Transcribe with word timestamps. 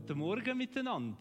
Guten 0.00 0.18
Morgen 0.18 0.56
miteinander. 0.56 1.18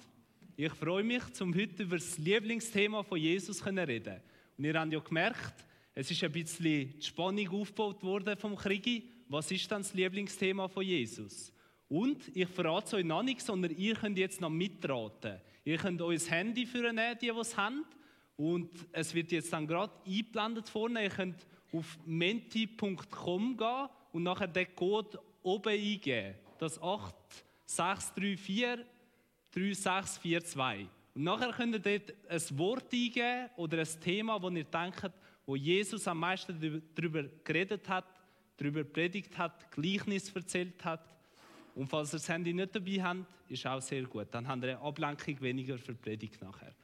Ich 0.55 0.71
freue 0.71 1.04
mich, 1.04 1.21
zum 1.34 1.54
heute 1.54 1.84
über 1.84 1.98
das 1.98 2.18
Lieblingsthema 2.18 3.04
von 3.04 3.20
Jesus 3.20 3.57
zu 3.57 3.66
reden. 3.66 4.21
Und 4.57 4.63
ihr 4.63 4.80
habt 4.80 4.94
ja 4.94 5.00
gemerkt, 5.00 5.66
es 5.94 6.09
ist 6.09 6.23
ein 6.23 6.32
bisschen 6.32 6.94
die 6.98 7.02
Spannung 7.02 7.50
aufgebaut 7.50 8.02
worden 8.04 8.38
vom 8.38 8.55
Krieg. 8.55 9.04
Was 9.27 9.52
ist 9.52 9.70
dann 9.70 9.81
das 9.81 9.94
Lieblingsthema 9.94 10.70
von 10.70 10.86
Jesus? 10.86 11.52
Und 11.89 12.34
ich 12.34 12.48
verrate 12.48 12.88
es 12.88 12.94
euch 12.94 13.04
noch 13.04 13.21
nicht, 13.21 13.41
sondern 13.41 13.76
ihr 13.76 13.95
könnt 13.95 14.18
jetzt 14.18 14.40
noch 14.40 14.49
mitraten. 14.49 15.41
Ihr 15.66 15.77
könnt 15.77 16.02
euer 16.02 16.18
Handy 16.18 16.66
führen, 16.66 16.98
die, 17.20 17.27
die 17.27 17.38
es 17.38 17.57
haben. 17.57 17.84
Und 18.38 18.71
es 18.93 19.13
wird 19.13 19.34
jetzt 19.34 19.52
dann 19.52 19.68
gerade 19.68 19.91
eingeblendet 20.05 20.70
vorne. 20.70 21.04
Ihr 21.04 21.09
könnt 21.09 21.46
auf 21.73 21.99
menti.com 22.05 23.57
gehen 23.57 23.90
und 24.13 24.23
nachher 24.23 24.48
den 24.48 24.73
Code 24.73 25.20
oben 25.43 25.70
eingeben. 25.70 26.35
Das 26.57 26.82
8634 27.70 28.86
3642. 29.52 30.88
Und 31.16 31.23
nachher 31.23 31.52
könnt 31.52 31.73
ihr 31.73 31.80
dort 31.80 32.14
ein 32.27 32.58
Wort 32.58 32.94
eingeben 32.94 33.50
oder 33.58 33.80
ein 33.80 34.02
Thema, 34.02 34.41
wo 34.41 34.50
ihr 34.50 34.64
denkt, 34.64 35.12
wo 35.46 35.55
Jesus 35.55 36.08
am 36.08 36.20
meisten 36.20 36.84
darüber 36.96 37.24
geredet 37.44 37.88
hat, 37.90 38.05
darüber 38.58 38.84
predigt 38.84 39.38
hat, 39.38 39.72
Gleichnis 39.72 40.32
erzählt 40.32 40.84
hat. 40.84 41.16
Und 41.76 41.88
falls 41.88 42.13
ihr 42.13 42.18
das 42.18 42.30
Handy 42.30 42.54
nicht 42.54 42.76
dabei 42.76 43.04
habt, 43.04 43.26
ist 43.48 43.66
auch 43.66 43.82
sehr 43.82 44.04
gut. 44.04 44.27
Dann 44.32 44.48
habt 44.48 44.63
ihr 44.63 44.77
eine 44.77 44.82
Ablenkung 44.82 45.41
weniger 45.41 45.77
für 45.77 45.93
die 45.93 45.99
Predigt 45.99 46.41
nachher. 46.41 46.76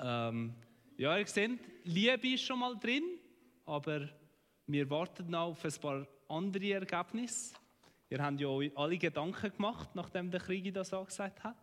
Ähm, 0.00 0.54
ja, 0.96 1.16
ihr 1.16 1.26
seht, 1.26 1.58
Liebe 1.84 2.34
ist 2.34 2.44
schon 2.44 2.58
mal 2.58 2.76
drin, 2.78 3.04
aber 3.64 4.08
wir 4.66 4.88
warten 4.90 5.30
noch 5.30 5.48
auf 5.48 5.64
ein 5.64 5.72
paar 5.80 6.06
andere 6.28 6.72
Ergebnisse. 6.72 7.54
Ihr 8.14 8.22
habt 8.22 8.40
ja 8.40 8.48
alle 8.76 8.96
Gedanken 8.96 9.50
gemacht, 9.50 9.92
nachdem 9.96 10.30
der 10.30 10.38
Krieg 10.38 10.72
das 10.72 10.94
angesagt 10.94 11.42
hat. 11.42 11.56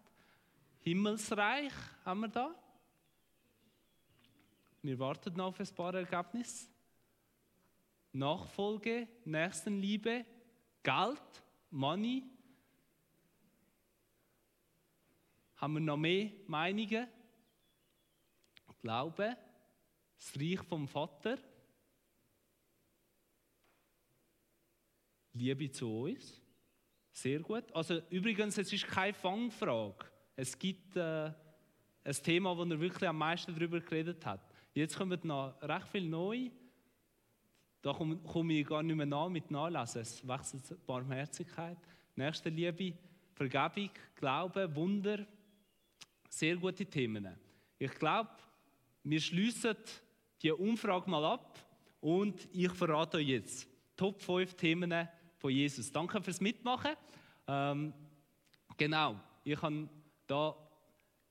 Himmelsreich 0.81 1.71
haben 2.03 2.19
wir 2.19 2.27
da. 2.27 2.53
Wir 4.81 4.99
warten 4.99 5.33
noch 5.33 5.45
auf 5.45 5.61
ein 5.61 5.67
paar 5.73 5.95
Ergebnisse. 5.95 6.67
Nachfolge, 8.11 9.07
Nächstenliebe, 9.23 10.25
Geld, 10.83 11.43
Money. 11.69 12.25
Haben 15.55 15.73
wir 15.75 15.79
noch 15.79 15.95
mehr 15.95 16.31
Meinungen? 16.47 17.07
Glaube, 18.81 19.37
das 20.17 20.37
Reich 20.37 20.59
vom 20.67 20.85
Vater. 20.85 21.37
Liebe 25.31 25.71
zu 25.71 25.87
uns. 25.87 26.40
Sehr 27.11 27.39
gut. 27.39 27.65
Also 27.73 28.01
übrigens, 28.09 28.57
es 28.57 28.71
ist 28.71 28.87
keine 28.87 29.13
Fangfrage. 29.13 30.05
Es 30.35 30.57
gibt 30.57 30.95
äh, 30.95 31.31
ein 32.03 32.13
Thema, 32.23 32.55
wo 32.57 32.63
er 32.63 32.79
wirklich 32.79 33.07
am 33.07 33.17
meisten 33.17 33.53
darüber 33.53 33.79
geredet 33.79 34.25
hat. 34.25 34.41
Jetzt 34.73 34.97
kommen 34.97 35.19
noch 35.23 35.61
recht 35.61 35.87
viel 35.89 36.07
neu. 36.07 36.49
Da 37.81 37.93
komme 37.93 38.17
komm 38.17 38.49
ich 38.51 38.65
gar 38.65 38.83
nicht 38.83 38.95
mehr 38.95 39.05
nach 39.05 39.27
mit 39.27 39.49
Nachlesen. 39.51 40.01
Es 40.01 40.27
wechselt 40.27 40.85
Barmherzigkeit, 40.85 41.77
nächste 42.15 42.49
Liebe, 42.49 42.97
Vergebung, 43.33 43.89
Glaube, 44.15 44.73
Wunder. 44.75 45.25
Sehr 46.29 46.55
gute 46.55 46.85
Themen. 46.85 47.27
Ich 47.77 47.91
glaube, 47.95 48.29
wir 49.03 49.19
schließen 49.19 49.75
die 50.41 50.51
Umfrage 50.51 51.09
mal 51.09 51.25
ab 51.25 51.59
und 51.99 52.47
ich 52.53 52.71
verrate 52.71 53.17
euch 53.17 53.27
jetzt 53.27 53.67
Top 53.97 54.21
5 54.21 54.53
Themen 54.55 55.07
von 55.41 55.51
Jesus. 55.51 55.91
Danke 55.91 56.21
fürs 56.21 56.39
Mitmachen. 56.39 56.91
Ähm, 57.47 57.93
genau, 58.77 59.19
ich 59.43 59.59
habe 59.59 59.89
da 60.27 60.55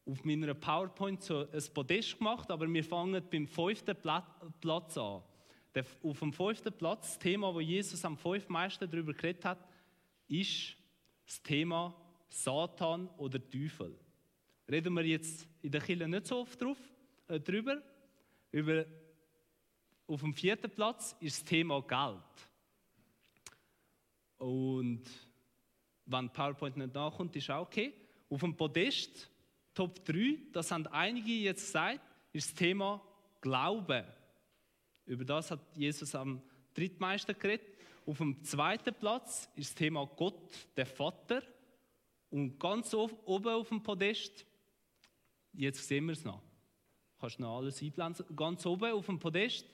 auf 0.05 0.25
meiner 0.25 0.53
PowerPoint 0.53 1.23
so 1.23 1.47
ein 1.49 1.63
Podest 1.73 2.19
gemacht, 2.19 2.51
aber 2.51 2.69
wir 2.69 2.83
fangen 2.83 3.23
beim 3.31 3.47
fünften 3.47 3.97
Platz 3.97 4.99
an. 4.99 5.23
Auf 6.03 6.19
dem 6.19 6.33
fünften 6.33 6.73
Platz, 6.73 7.11
das 7.11 7.19
Thema, 7.21 7.55
wo 7.55 7.61
Jesus 7.61 8.05
am 8.05 8.19
fünften 8.19 8.53
meisten 8.53 8.91
darüber 8.91 9.15
geredet 9.15 9.45
hat, 9.45 9.65
ist 10.27 10.75
das 11.25 11.41
Thema 11.41 11.95
Satan 12.29 13.09
oder 13.17 13.39
Teufel. 13.49 13.97
Reden 14.69 14.93
wir 14.95 15.07
jetzt 15.07 15.47
in 15.63 15.71
der 15.71 15.81
Kirche 15.81 16.09
nicht 16.09 16.27
so 16.27 16.39
oft 16.41 16.61
drauf, 16.61 16.79
äh, 17.29 17.39
drüber. 17.39 17.81
Über, 18.51 18.85
auf 20.09 20.21
dem 20.21 20.35
vierten 20.35 20.71
Platz 20.73 21.15
ist 21.21 21.43
das 21.43 21.45
Thema 21.45 21.81
Geld. 21.83 22.50
Und 24.41 25.03
wenn 26.07 26.31
PowerPoint 26.31 26.77
nicht 26.79 26.95
nachkommt, 26.95 27.37
ist 27.37 27.51
auch 27.51 27.67
okay. 27.67 27.93
Auf 28.31 28.41
dem 28.41 28.57
Podest, 28.57 29.31
Top 29.75 30.03
3, 30.07 30.39
das 30.51 30.71
haben 30.71 30.87
einige 30.87 31.31
jetzt 31.31 31.67
gesagt, 31.67 32.01
ist 32.33 32.49
das 32.49 32.55
Thema 32.55 33.03
Glauben. 33.43 34.05
Über 35.05 35.25
das 35.27 35.51
hat 35.51 35.61
Jesus 35.77 36.15
am 36.15 36.41
drittmeisten 36.73 37.39
geredet. 37.39 37.77
Auf 38.07 38.17
dem 38.17 38.43
zweiten 38.43 38.95
Platz 38.95 39.47
ist 39.57 39.71
das 39.71 39.75
Thema 39.75 40.07
Gott, 40.07 40.51
der 40.75 40.87
Vater. 40.87 41.43
Und 42.31 42.59
ganz 42.59 42.95
oben 42.95 43.49
auf 43.49 43.69
dem 43.69 43.83
Podest, 43.83 44.47
jetzt 45.53 45.87
sehen 45.87 46.07
wir 46.07 46.13
es 46.13 46.25
noch, 46.25 46.41
kannst 47.21 47.39
du 47.39 47.43
noch 47.43 47.59
alles 47.59 47.83
einblenden, 47.83 48.25
ganz 48.35 48.65
oben 48.65 48.93
auf 48.93 49.05
dem 49.05 49.19
Podest, 49.19 49.67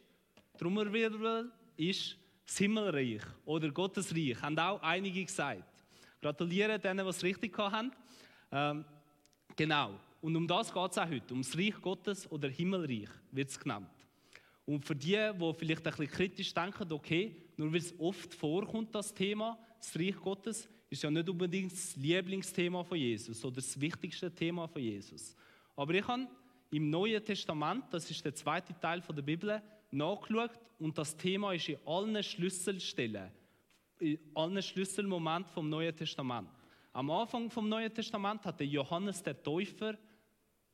Trommelwirbel, 0.59 1.53
ist 1.77 2.17
das 2.47 2.59
Himmelreich 2.59 3.23
oder 3.45 3.71
Gottesreich, 3.71 4.41
haben 4.41 4.59
auch 4.59 4.81
einige 4.83 5.25
gesagt. 5.25 5.65
Gratuliere 6.23 6.79
denen, 6.79 7.05
die 7.05 7.11
es 7.11 7.23
richtig 7.23 7.57
haben. 7.59 7.93
Ähm, 8.53 8.85
genau. 9.55 9.99
Und 10.21 10.37
um 10.37 10.47
das 10.47 10.73
geht 10.73 10.91
es 10.91 10.99
auch 10.99 11.09
heute. 11.09 11.35
Um 11.35 11.43
das 11.43 11.57
Reich 11.57 11.81
Gottes 11.83 12.31
oder 12.31 12.49
Himmelreich 12.49 13.09
wird 13.33 13.51
es 13.51 13.59
genannt. 13.59 13.91
Und 14.65 14.85
für 14.85 14.97
die, 14.97 15.11
die 15.11 15.55
vielleicht 15.55 15.87
ein 15.87 15.91
bisschen 15.91 16.09
kritisch 16.09 16.55
denken, 16.55 16.93
okay, 16.93 17.37
nur 17.57 17.73
weil 17.73 17.81
es 17.81 17.95
oft 17.99 18.35
vorkommt, 18.35 18.95
das 18.95 19.15
Thema, 19.15 19.59
das 19.79 19.97
Reich 19.97 20.17
Gottes, 20.17 20.69
ist 20.89 21.03
ja 21.03 21.11
nicht 21.11 21.29
unbedingt 21.29 21.73
das 21.73 21.97
Lieblingsthema 21.97 22.83
von 22.83 22.99
Jesus 22.99 23.45
oder 23.45 23.57
das 23.57 23.81
wichtigste 23.81 24.33
Thema 24.33 24.67
von 24.67 24.83
Jesus. 24.83 25.37
Aber 25.75 25.95
ich 25.95 26.07
habe 26.07 26.27
im 26.71 26.91
Neuen 26.91 27.25
Testament, 27.25 27.85
das 27.91 28.11
ist 28.11 28.25
der 28.25 28.35
zweite 28.35 28.79
Teil 28.79 29.01
der 29.01 29.23
Bibel, 29.23 29.63
nachgeschaut 29.91 30.51
und 30.79 30.97
das 30.99 31.17
Thema 31.17 31.53
ist 31.53 31.69
in 31.69 31.79
allen 31.87 32.23
Schlüsselstellen, 32.23 33.31
in 33.99 34.19
allen 34.35 34.63
Schlüsselmomenten 34.63 35.53
vom 35.53 35.69
Neuen 35.69 35.97
Testament. 35.97 36.49
Am 36.93 37.11
Anfang 37.11 37.51
vom 37.51 37.69
Neuen 37.69 37.93
Testament 37.93 38.45
hat 38.45 38.61
der 38.61 38.67
Johannes 38.67 39.23
der 39.23 39.43
Täufer 39.43 39.97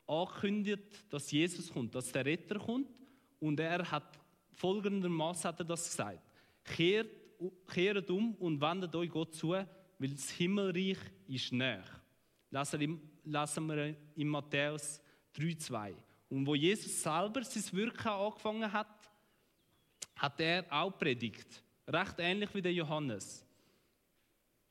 angekündigt, 0.06 1.04
dass 1.10 1.30
Jesus 1.30 1.72
kommt, 1.72 1.94
dass 1.94 2.12
der 2.12 2.24
Retter 2.24 2.58
kommt 2.58 2.88
und 3.40 3.58
er 3.60 3.90
hat 3.90 4.20
folgendermaßen 4.52 5.52
er 5.58 5.64
das 5.64 5.88
gesagt: 5.88 6.20
kehrt, 6.64 7.10
kehrt 7.68 8.10
um 8.10 8.34
und 8.36 8.60
wendet 8.60 8.94
euch 8.94 9.10
Gott 9.10 9.34
zu, 9.34 9.50
weil 9.50 10.10
das 10.10 10.30
Himmelreich 10.30 10.98
ist 11.26 11.52
näher. 11.52 11.84
Lassen 12.50 13.68
wir 13.68 13.96
in 14.14 14.28
Matthäus 14.28 15.00
3,2. 15.36 15.94
Und 16.32 16.46
wo 16.46 16.54
Jesus 16.54 17.02
selber 17.02 17.44
sein 17.44 17.62
Wirken 17.76 18.08
angefangen 18.08 18.72
hat, 18.72 19.10
hat 20.16 20.40
er 20.40 20.64
auch 20.70 20.90
predigt. 20.92 21.62
Recht 21.86 22.14
ähnlich 22.20 22.54
wie 22.54 22.62
der 22.62 22.72
Johannes. 22.72 23.44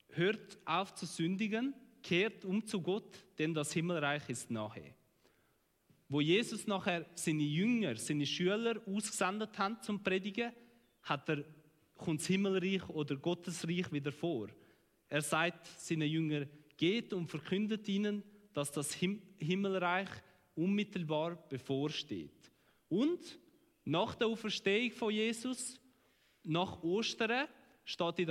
Hört 0.10 0.58
auf 0.66 0.96
zu 0.96 1.06
sündigen, 1.06 1.76
kehrt 2.02 2.46
um 2.46 2.66
zu 2.66 2.82
Gott, 2.82 3.14
denn 3.38 3.54
das 3.54 3.74
Himmelreich 3.74 4.28
ist 4.28 4.50
nahe. 4.50 4.96
Wo 6.10 6.20
Jesus 6.20 6.66
nachher 6.66 7.06
seine 7.14 7.44
Jünger, 7.44 7.96
seine 7.96 8.26
Schüler 8.26 8.82
ausgesendet 8.88 9.56
hat 9.60 9.86
zum 9.86 10.02
Predigen, 10.02 10.52
hat 11.04 11.30
er, 11.30 11.44
kommt 11.96 12.22
das 12.22 12.28
Himmelreich 12.28 12.90
oder 12.90 13.16
Gottesreich 13.18 13.92
wieder 13.92 14.12
vor. 14.12 14.48
Er 15.10 15.22
sagt 15.22 15.68
seinen 15.80 16.10
Jüngern, 16.10 16.50
geht 16.76 17.14
und 17.14 17.28
verkündet 17.28 17.88
ihnen, 17.88 18.24
dass 18.52 18.72
das 18.72 18.96
Himmelreich 18.96 20.10
unmittelbar 20.56 21.36
bevorsteht. 21.50 22.52
Und 22.90 23.40
nach 23.86 24.16
der 24.16 24.28
Auferstehung 24.28 24.92
von 24.92 25.14
Jesus, 25.14 25.80
nach 26.44 26.82
Ostern, 26.84 27.48
steht 27.84 28.20
in 28.20 28.28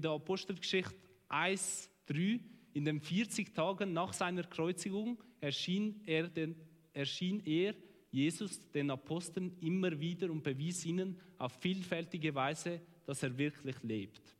der, 0.00 0.10
Apostelgeschichte 0.10 0.94
1,3, 1.28 2.40
in 2.74 2.84
den 2.84 3.00
40 3.00 3.54
Tagen 3.54 3.92
nach 3.92 4.12
seiner 4.12 4.44
Kreuzigung 4.44 5.22
erschien 5.40 6.02
er, 6.06 6.28
den, 6.28 6.56
erschien 6.92 7.44
er 7.44 7.74
Jesus 8.10 8.60
den 8.70 8.90
Aposteln 8.90 9.56
immer 9.60 9.98
wieder 9.98 10.30
und 10.30 10.42
bewies 10.42 10.84
ihnen 10.84 11.18
auf 11.38 11.52
vielfältige 11.60 12.34
Weise, 12.34 12.80
dass 13.04 13.22
er 13.22 13.36
wirklich 13.36 13.82
lebt. 13.82 14.36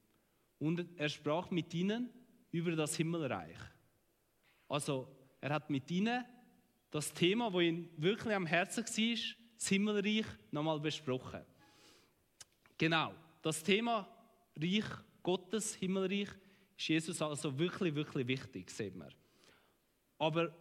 Und 0.59 0.87
er 0.97 1.09
sprach 1.09 1.51
mit 1.51 1.73
ihnen 1.75 2.11
über 2.51 2.77
das 2.77 2.97
Himmelreich. 2.97 3.59
Also 4.69 5.09
er 5.41 5.51
hat 5.55 5.71
mit 5.71 5.91
ihnen 5.91 6.25
das 6.93 7.13
Thema, 7.13 7.51
wo 7.51 7.61
ihm 7.61 7.89
wirklich 7.97 8.35
am 8.35 8.47
Herzen 8.47 8.85
war, 8.85 9.35
das 9.59 9.69
Himmelreich, 9.69 10.27
nochmal 10.51 10.79
besprochen. 10.79 11.41
Genau, 12.77 13.15
das 13.41 13.63
Thema 13.63 14.07
Reich 14.57 14.85
Gottes, 15.23 15.75
Himmelreich, 15.77 16.29
ist 16.77 16.89
Jesus 16.89 17.23
also 17.23 17.59
wirklich, 17.59 17.95
wirklich 17.95 18.29
wichtig, 18.29 18.71
sehen 18.71 18.99
wir. 18.99 19.09
Aber 20.19 20.55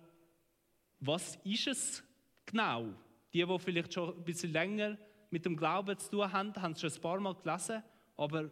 was 1.01 1.35
ist 1.43 1.67
es 1.67 2.03
genau? 2.45 2.93
Die, 3.33 3.45
die 3.45 3.59
vielleicht 3.59 3.93
schon 3.93 4.15
ein 4.15 4.23
bisschen 4.23 4.53
länger 4.53 4.97
mit 5.31 5.45
dem 5.45 5.57
Glauben 5.57 5.97
zu 5.97 6.11
tun 6.11 6.31
haben, 6.31 6.55
haben 6.55 6.71
es 6.71 6.81
schon 6.81 6.91
ein 6.91 7.01
paar 7.01 7.19
Mal 7.19 7.35
gelesen, 7.35 7.83
aber 8.15 8.49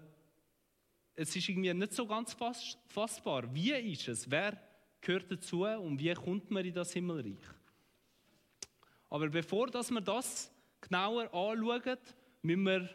es 1.16 1.34
ist 1.34 1.48
irgendwie 1.48 1.74
nicht 1.74 1.94
so 1.94 2.06
ganz 2.06 2.36
fassbar. 2.88 3.54
Wie 3.56 3.72
ist 3.72 4.08
es? 4.10 4.30
Wer 4.30 4.62
gehört 5.00 5.32
dazu 5.32 5.64
und 5.64 5.98
wie 5.98 6.14
kommt 6.14 6.52
man 6.52 6.66
in 6.66 6.74
das 6.74 6.92
Himmelreich? 6.92 7.59
Aber 9.10 9.30
bevor 9.30 9.68
dass 9.68 9.90
wir 9.90 10.02
das 10.02 10.52
genauer 10.82 11.24
anschauen, 11.34 11.98
müssen 12.42 12.64
wir 12.64 12.90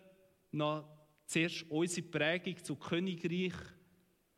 noch 0.53 0.89
zuerst 1.27 1.65
unsere 1.71 2.07
Prägung 2.07 2.63
zu 2.63 2.77
Königreich 2.77 3.55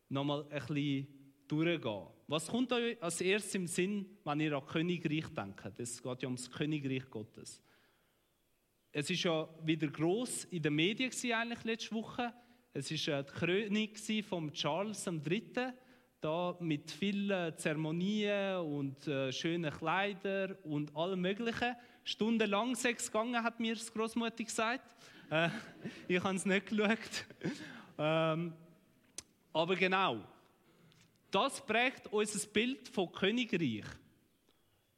noch 0.08 0.25
mal 0.25 0.43
ein 0.50 0.67
bisschen 0.67 1.06
durchgehen. 1.46 2.06
Was 2.28 2.49
kommt 2.49 2.73
euch 2.73 3.00
als 3.02 3.20
erstes 3.20 3.55
im 3.55 3.67
Sinn, 3.67 4.19
wenn 4.25 4.40
ihr 4.40 4.56
an 4.56 4.67
Königreich 4.67 5.26
denkt? 5.28 5.78
Es 5.78 6.02
geht 6.02 6.23
ja 6.23 6.28
ums 6.28 6.50
Königreich 6.50 7.08
Gottes. 7.08 7.62
Es 8.90 9.11
ist 9.11 9.25
ja 9.25 9.49
wieder 9.62 9.88
groß 9.88 10.44
in 10.46 10.62
den 10.62 10.75
Medien 10.75 11.12
eigentlich 11.34 11.64
letzte 11.64 11.94
Woche. 11.94 12.32
Es 12.73 12.90
ist 12.90 13.06
äh, 13.08 13.23
die 13.23 13.32
Krönung 13.32 14.23
von 14.25 14.52
Charles 14.52 15.06
III. 15.06 15.73
Da 16.20 16.56
mit 16.60 16.90
vielen 16.90 17.56
Zeremonien 17.58 18.56
und 18.60 19.06
äh, 19.06 19.30
schönen 19.32 19.70
Kleidern 19.70 20.56
und 20.64 20.96
allem 20.96 21.20
Möglichen. 21.20 21.76
Stundenlang 22.04 22.74
sechs 22.74 23.12
gegangen, 23.12 23.42
hat 23.42 23.60
mir 23.60 23.74
das 23.74 23.92
Großmutter 23.92 24.42
gesagt. 24.42 24.96
Äh, 25.30 25.50
ich 26.08 26.22
habe 26.22 26.34
es 26.34 26.46
nicht 26.46 26.68
geschaut. 26.68 27.26
ähm, 27.98 28.54
aber 29.52 29.76
genau, 29.76 30.22
das 31.30 31.64
prägt 31.64 32.10
unser 32.10 32.48
Bild 32.48 32.88
von 32.88 33.12
Königreich. 33.12 33.84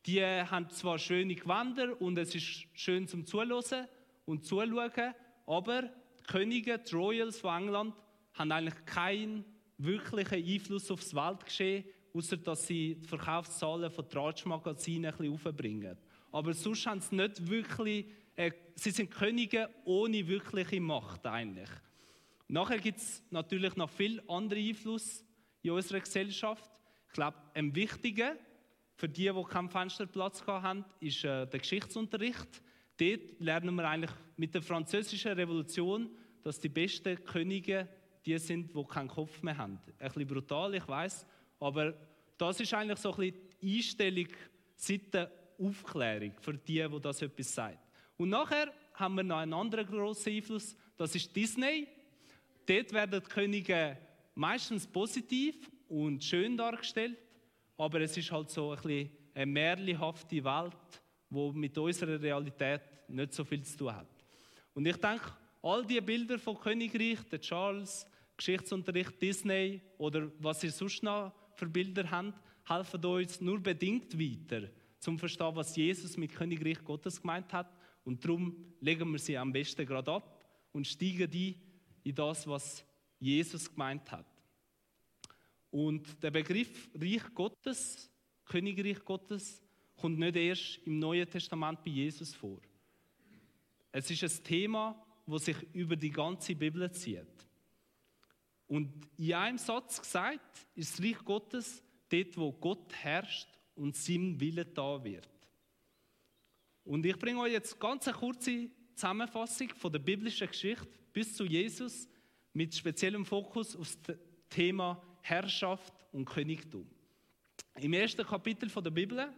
Die 0.06 0.22
haben 0.22 0.70
zwar 0.70 0.98
schöne 0.98 1.34
Gewänder 1.34 2.00
und 2.00 2.16
es 2.16 2.32
ist 2.34 2.66
schön 2.74 3.08
zum 3.08 3.26
Zuhören 3.26 3.88
und 4.24 4.44
Zuschauen, 4.44 5.14
aber 5.46 5.90
Könige, 6.28 6.78
die 6.78 6.94
Royals 6.94 7.40
von 7.40 7.62
England, 7.62 7.94
haben 8.34 8.52
eigentlich 8.52 8.84
keinen 8.84 9.57
wirklichen 9.78 10.44
Einfluss 10.44 10.90
auf 10.90 11.00
das 11.00 11.14
Weltgeschehen, 11.14 11.84
außer 12.12 12.36
dass 12.36 12.66
sie 12.66 12.96
die 12.96 13.06
Verkaufszahlen 13.06 13.90
von 13.90 14.08
Tratschmagazinen 14.08 15.12
ein 15.12 15.16
bisschen 15.16 15.32
aufbringen. 15.32 15.96
Aber 16.32 16.52
sonst 16.52 16.86
haben 16.86 17.00
sie 17.00 17.14
nicht 17.14 17.48
wirklich, 17.48 18.06
äh, 18.36 18.50
sie 18.74 18.90
sind 18.90 19.10
Könige 19.10 19.70
ohne 19.84 20.26
wirkliche 20.26 20.80
Macht 20.80 21.26
eigentlich. 21.26 21.70
Nachher 22.48 22.78
gibt 22.78 22.98
es 22.98 23.22
natürlich 23.30 23.76
noch 23.76 23.90
viel 23.90 24.22
andere 24.26 24.58
Einfluss 24.58 25.24
in 25.62 25.70
unserer 25.70 26.00
Gesellschaft. 26.00 26.70
Ich 27.08 27.12
glaube, 27.12 27.36
ein 27.54 27.74
wichtiger 27.74 28.36
für 28.96 29.08
die, 29.08 29.30
die 29.30 29.44
keinen 29.44 29.68
Fensterplatz 29.68 30.44
haben, 30.46 30.84
ist 30.98 31.24
äh, 31.24 31.46
der 31.46 31.60
Geschichtsunterricht. 31.60 32.62
Dort 32.96 33.38
lernen 33.38 33.76
wir 33.76 33.88
eigentlich 33.88 34.10
mit 34.36 34.54
der 34.54 34.62
französischen 34.62 35.32
Revolution, 35.32 36.10
dass 36.42 36.58
die 36.58 36.68
besten 36.68 37.22
Könige 37.24 37.88
die 38.28 38.38
sind, 38.38 38.74
die 38.74 38.84
keinen 38.84 39.08
Kopf 39.08 39.42
mehr 39.42 39.56
haben. 39.56 39.78
Ein 39.98 40.08
bisschen 40.08 40.26
brutal, 40.26 40.74
ich 40.74 40.86
weiß, 40.86 41.26
aber 41.60 41.94
das 42.36 42.60
ist 42.60 42.74
eigentlich 42.74 42.98
so 42.98 43.10
ein 43.12 43.16
bisschen 43.16 43.40
die 43.62 43.76
Einstellung 43.76 44.28
seit 44.76 45.14
der 45.14 45.30
Aufklärung 45.58 46.32
für 46.40 46.54
die, 46.54 46.86
die 46.86 47.00
das 47.00 47.22
etwas 47.22 47.54
sagt. 47.54 47.78
Und 48.18 48.28
nachher 48.28 48.72
haben 48.94 49.14
wir 49.14 49.22
noch 49.22 49.38
einen 49.38 49.54
anderen 49.54 49.86
großen 49.86 50.32
Einfluss, 50.32 50.76
das 50.96 51.14
ist 51.14 51.34
Disney. 51.34 51.88
Dort 52.66 52.92
werden 52.92 53.22
die 53.24 53.28
Könige 53.28 53.96
meistens 54.34 54.86
positiv 54.86 55.70
und 55.88 56.22
schön 56.22 56.56
dargestellt, 56.56 57.16
aber 57.78 58.02
es 58.02 58.16
ist 58.16 58.30
halt 58.30 58.50
so 58.50 58.72
ein 58.72 58.76
bisschen 58.76 59.10
eine 59.34 59.46
märchenhafte 59.46 60.44
Welt, 60.44 61.00
wo 61.30 61.50
mit 61.52 61.78
unserer 61.78 62.20
Realität 62.20 62.82
nicht 63.08 63.32
so 63.32 63.42
viel 63.42 63.62
zu 63.62 63.78
tun 63.78 63.96
hat. 63.96 64.08
Und 64.74 64.84
ich 64.86 64.96
denke, 64.96 65.32
all 65.62 65.84
die 65.84 66.00
Bilder 66.00 66.38
von 66.38 66.58
Königreich, 66.58 67.18
der 67.30 67.40
Charles, 67.40 68.06
Geschichtsunterricht, 68.38 69.20
Disney 69.20 69.82
oder 69.98 70.30
was 70.38 70.64
ihr 70.64 70.70
sonst 70.70 71.02
noch 71.02 71.34
für 71.56 71.66
Bilder 71.66 72.10
habt, 72.10 72.40
helfen 72.66 73.04
uns 73.04 73.40
nur 73.40 73.60
bedingt 73.60 74.18
weiter, 74.18 74.68
zum 75.00 75.18
verstehen, 75.18 75.54
was 75.54 75.76
Jesus 75.76 76.16
mit 76.16 76.32
Königreich 76.32 76.82
Gottes 76.84 77.20
gemeint 77.20 77.52
hat. 77.52 77.76
Und 78.04 78.24
darum 78.24 78.56
legen 78.80 79.10
wir 79.10 79.18
sie 79.18 79.36
am 79.36 79.52
besten 79.52 79.84
gerade 79.84 80.10
ab 80.12 80.44
und 80.72 80.86
steigen 80.86 81.30
die 81.30 81.56
in 82.04 82.14
das, 82.14 82.46
was 82.46 82.84
Jesus 83.18 83.68
gemeint 83.68 84.10
hat. 84.10 84.26
Und 85.70 86.22
der 86.22 86.30
Begriff 86.30 86.88
Reich 86.94 87.34
Gottes, 87.34 88.10
Königreich 88.44 89.04
Gottes, 89.04 89.62
kommt 89.96 90.18
nicht 90.18 90.36
erst 90.36 90.78
im 90.86 90.98
Neuen 90.98 91.28
Testament 91.28 91.82
bei 91.84 91.90
Jesus 91.90 92.34
vor. 92.34 92.60
Es 93.90 94.10
ist 94.10 94.22
ein 94.22 94.44
Thema, 94.44 95.04
das 95.26 95.44
sich 95.44 95.56
über 95.74 95.96
die 95.96 96.10
ganze 96.10 96.54
Bibel 96.54 96.90
zieht. 96.92 97.47
Und 98.68 98.92
in 99.16 99.32
einem 99.32 99.58
Satz 99.58 100.00
gesagt 100.00 100.66
ist 100.74 100.98
das 100.98 101.04
Reich 101.04 101.24
Gottes 101.24 101.82
dort, 102.10 102.36
wo 102.36 102.52
Gott 102.52 102.92
herrscht 102.94 103.48
und 103.74 103.96
sein 103.96 104.38
Wille 104.38 104.64
da 104.64 105.02
wird. 105.02 105.28
Und 106.84 107.04
ich 107.04 107.18
bringe 107.18 107.40
euch 107.40 107.52
jetzt 107.52 107.80
ganz 107.80 108.06
eine 108.06 108.16
kurze 108.16 108.70
Zusammenfassung 108.94 109.70
von 109.70 109.92
der 109.92 109.98
biblischen 109.98 110.48
Geschichte 110.48 110.86
bis 111.12 111.34
zu 111.34 111.44
Jesus 111.44 112.08
mit 112.52 112.74
speziellem 112.74 113.24
Fokus 113.24 113.74
auf 113.74 113.96
das 114.02 114.16
Thema 114.50 115.02
Herrschaft 115.22 115.94
und 116.12 116.26
Königtum. 116.26 116.88
Im 117.76 117.92
ersten 117.92 118.26
Kapitel 118.26 118.68
der 118.68 118.90
Bibel, 118.90 119.32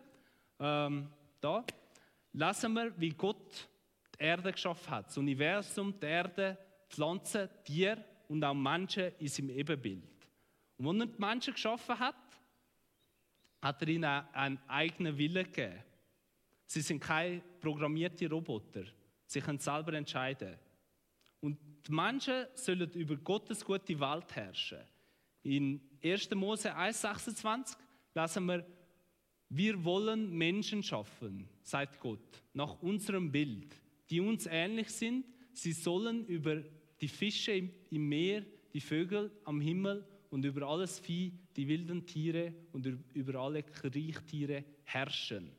ähm, 0.59 1.09
da, 1.41 1.65
lesen 2.33 2.73
wir, 2.73 2.99
wie 2.99 3.11
Gott 3.11 3.69
die 4.19 4.25
Erde 4.25 4.53
geschaffen 4.53 4.91
hat. 4.91 5.09
Das 5.09 5.19
Universum, 5.19 5.99
die 6.01 6.07
Erde, 6.07 6.59
Pflanzen, 6.89 7.49
Tiere 7.65 8.05
und 8.31 8.45
auch 8.45 8.55
Menschen 8.55 9.11
in 9.19 9.27
seinem 9.27 9.51
Ebenbild. 9.51 10.05
Und 10.77 10.87
wenn 10.87 11.01
er 11.01 11.07
die 11.07 11.21
Menschen 11.21 11.53
geschaffen 11.53 11.99
hat, 11.99 12.15
hat 13.61 13.83
er 13.83 13.89
ihnen 13.89 14.05
einen 14.05 14.59
eigenen 14.69 15.19
Willen 15.19 15.45
gegeben. 15.45 15.83
Sie 16.65 16.81
sind 16.81 17.01
keine 17.01 17.43
programmierte 17.61 18.31
Roboter. 18.31 18.85
Sie 19.27 19.41
können 19.41 19.59
selber 19.59 19.95
entscheiden. 19.95 20.57
Und 21.41 21.59
die 21.87 21.93
Menschen 21.93 22.47
sollen 22.55 22.91
über 22.93 23.17
Gottes 23.17 23.65
gute 23.65 23.99
Welt 23.99 24.35
herrschen. 24.37 24.79
In 25.43 25.81
1. 26.03 26.31
Mose 26.31 26.73
1,26 26.73 27.77
lesen 28.15 28.47
wir, 28.47 28.65
wir 29.49 29.85
wollen 29.85 30.31
Menschen 30.31 30.85
schaffen, 30.85 31.49
sagt 31.63 31.99
Gott, 31.99 32.45
nach 32.55 32.81
unserem 32.81 33.33
Bild, 33.33 33.75
die 34.09 34.21
uns 34.21 34.47
ähnlich 34.47 34.89
sind. 34.91 35.27
Sie 35.53 35.73
sollen 35.73 36.25
über 36.27 36.63
die 37.01 37.09
Fische 37.09 37.53
im 37.91 38.09
Meer, 38.09 38.45
die 38.73 38.81
Vögel 38.81 39.31
am 39.45 39.61
Himmel 39.61 40.07
und 40.31 40.45
über 40.45 40.67
alles 40.67 40.99
Vieh, 40.99 41.33
die 41.57 41.67
wilden 41.67 42.07
Tiere 42.07 42.55
und 42.73 42.87
über 43.15 43.41
alle 43.41 43.63
Kriechtiere 43.63 44.65
herrschen. 44.85 45.51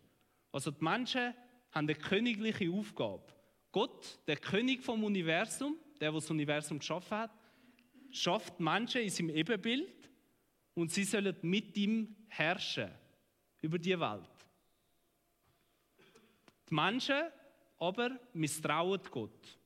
Also 0.52 0.72
die 0.72 0.84
Menschen 0.84 1.34
haben 1.72 1.88
eine 1.88 1.96
königliche 1.96 2.70
Aufgabe. 2.72 3.24
Gott, 3.72 4.20
der 4.28 4.38
König 4.38 4.84
vom 4.84 5.04
Universum, 5.04 5.78
der, 6.00 6.12
der 6.12 6.20
das 6.20 6.30
Universum 6.30 6.80
geschaffen 6.80 7.18
hat, 7.18 7.32
schafft 8.12 8.60
Menschen 8.60 9.02
in 9.02 9.10
seinem 9.10 9.30
Ebenbild 9.30 10.10
und 10.74 10.92
sie 10.92 11.04
sollen 11.04 11.36
mit 11.42 11.78
ihm 11.78 12.16
herrschen 12.28 12.92
über 13.62 13.80
die 13.80 13.98
Welt. 14.00 14.30
Die 16.70 16.74
Menschen 16.74 17.24
aber 17.78 18.20
misstrauen 18.34 19.02
Gott. 19.10 19.58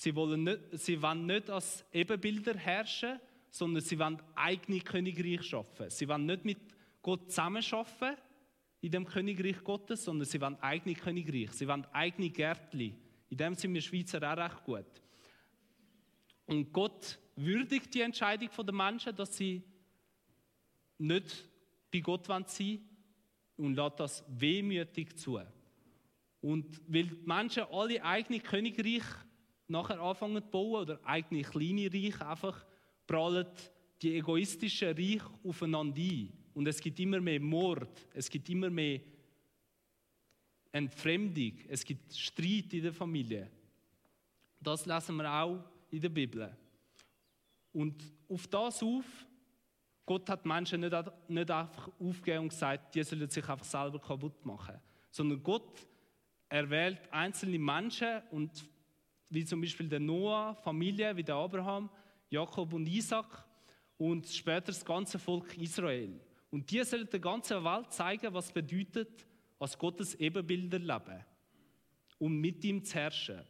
Sie 0.00 0.14
wollen 0.14 0.44
nicht, 0.44 0.60
sie 0.72 1.02
wollen 1.02 1.26
nicht 1.26 1.50
als 1.50 1.84
Ebenbilder 1.92 2.56
herrschen, 2.56 3.20
sondern 3.50 3.82
sie 3.82 3.98
wollen 3.98 4.18
eigene 4.34 4.80
Königreich 4.80 5.42
schaffen. 5.42 5.90
Sie 5.90 6.08
wollen 6.08 6.24
nicht 6.24 6.42
mit 6.42 6.56
Gott 7.02 7.30
zusammen 7.30 7.62
schaffen 7.62 8.16
in 8.80 8.92
dem 8.92 9.04
Königreich 9.04 9.62
Gottes, 9.62 10.02
sondern 10.02 10.24
sie 10.26 10.40
wollen 10.40 10.58
eigene 10.62 10.94
Königreich. 10.94 11.50
Sie 11.50 11.68
wollen 11.68 11.84
eigene 11.92 12.30
Gärtli. 12.30 12.94
In 13.28 13.36
dem 13.36 13.54
sind 13.54 13.74
wir 13.74 13.82
Schweizer 13.82 14.22
auch 14.22 14.38
recht 14.38 14.64
gut. 14.64 15.02
Und 16.46 16.72
Gott 16.72 17.18
würdigt 17.36 17.92
die 17.92 18.00
Entscheidung 18.00 18.48
der 18.56 18.74
Menschen, 18.74 19.14
dass 19.14 19.36
sie 19.36 19.62
nicht 20.96 21.46
bei 21.92 22.00
Gott 22.00 22.24
sein 22.24 22.46
wollen 22.46 22.88
und 23.58 23.74
lässt 23.74 24.00
das 24.00 24.24
wehmütig 24.28 25.18
zu. 25.18 25.42
Und 26.40 26.80
weil 26.86 27.04
die 27.04 27.26
Menschen 27.26 27.64
alle 27.64 28.02
eigene 28.02 28.40
Königreich 28.40 29.04
nachher 29.70 30.00
anfangen 30.00 30.42
zu 30.42 30.50
bauen 30.50 30.82
oder 30.82 31.00
eigene 31.04 31.42
kleine 31.42 31.92
Reich, 31.92 32.20
einfach 32.20 32.66
prallen 33.06 33.46
die 34.02 34.16
egoistischen 34.16 34.96
Reich 34.96 35.22
aufeinander 35.44 36.00
ein. 36.00 36.32
Und 36.54 36.66
es 36.66 36.80
gibt 36.80 36.98
immer 37.00 37.20
mehr 37.20 37.40
Mord, 37.40 38.06
es 38.12 38.28
gibt 38.28 38.48
immer 38.48 38.70
mehr 38.70 39.00
Entfremdung, 40.72 41.52
es 41.68 41.84
gibt 41.84 42.14
Streit 42.14 42.72
in 42.72 42.82
der 42.82 42.92
Familie. 42.92 43.50
Das 44.60 44.86
lesen 44.86 45.16
wir 45.16 45.32
auch 45.32 45.64
in 45.90 46.00
der 46.00 46.08
Bibel. 46.08 46.56
Und 47.72 48.02
auf 48.28 48.46
das 48.46 48.82
auf 48.82 49.04
Gott 50.10 50.28
hat 50.28 50.44
Menschen 50.44 50.80
nicht, 50.80 50.92
nicht 51.28 51.50
einfach 51.50 51.88
aufgegeben 52.00 52.42
und 52.42 52.48
gesagt, 52.48 52.94
die 52.94 53.02
sollen 53.04 53.30
sich 53.30 53.48
einfach 53.48 53.64
selber 53.64 54.00
kaputt 54.00 54.44
machen. 54.44 54.74
Sondern 55.08 55.40
Gott 55.40 55.86
erwählt 56.48 57.00
einzelne 57.12 57.60
Menschen 57.60 58.20
und 58.32 58.68
wie 59.30 59.44
zum 59.44 59.60
Beispiel 59.60 59.88
der 59.88 60.00
Noah, 60.00 60.54
Familie 60.54 61.16
wie 61.16 61.22
der 61.22 61.36
Abraham, 61.36 61.88
Jakob 62.28 62.72
und 62.72 62.86
Isaac 62.86 63.44
und 63.96 64.26
später 64.26 64.66
das 64.66 64.84
ganze 64.84 65.18
Volk 65.18 65.56
Israel. 65.56 66.20
Und 66.50 66.70
die 66.70 66.82
sollen 66.82 67.08
der 67.10 67.20
ganzen 67.20 67.64
Welt 67.64 67.92
zeigen, 67.92 68.34
was 68.34 68.52
bedeutet, 68.52 69.26
als 69.58 69.78
Gottes 69.78 70.14
Ebenbilder 70.16 70.78
leben 70.78 71.24
um 72.20 72.38
mit 72.38 72.62
ihm 72.64 72.84
zu 72.84 72.94
herrschen. 72.94 73.40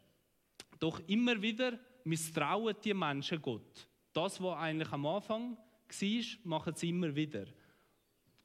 Doch 0.78 1.00
immer 1.08 1.42
wieder 1.42 1.78
misstrauen 2.04 2.74
die 2.82 2.94
Menschen 2.94 3.42
Gott. 3.42 3.88
Das, 4.12 4.40
was 4.40 4.56
eigentlich 4.56 4.90
am 4.92 5.04
Anfang 5.06 5.56
war, 5.56 6.24
machen 6.44 6.74
sie 6.74 6.88
immer 6.88 7.14
wieder. 7.14 7.46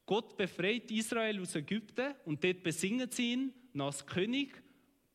Gott 0.04 0.36
befreit 0.36 0.90
Israel 0.90 1.40
aus 1.40 1.54
Ägypten 1.54 2.14
und 2.24 2.42
dort 2.44 2.62
besingen 2.62 3.10
sie 3.10 3.32
ihn 3.32 3.52
als 3.78 4.04
König. 4.04 4.62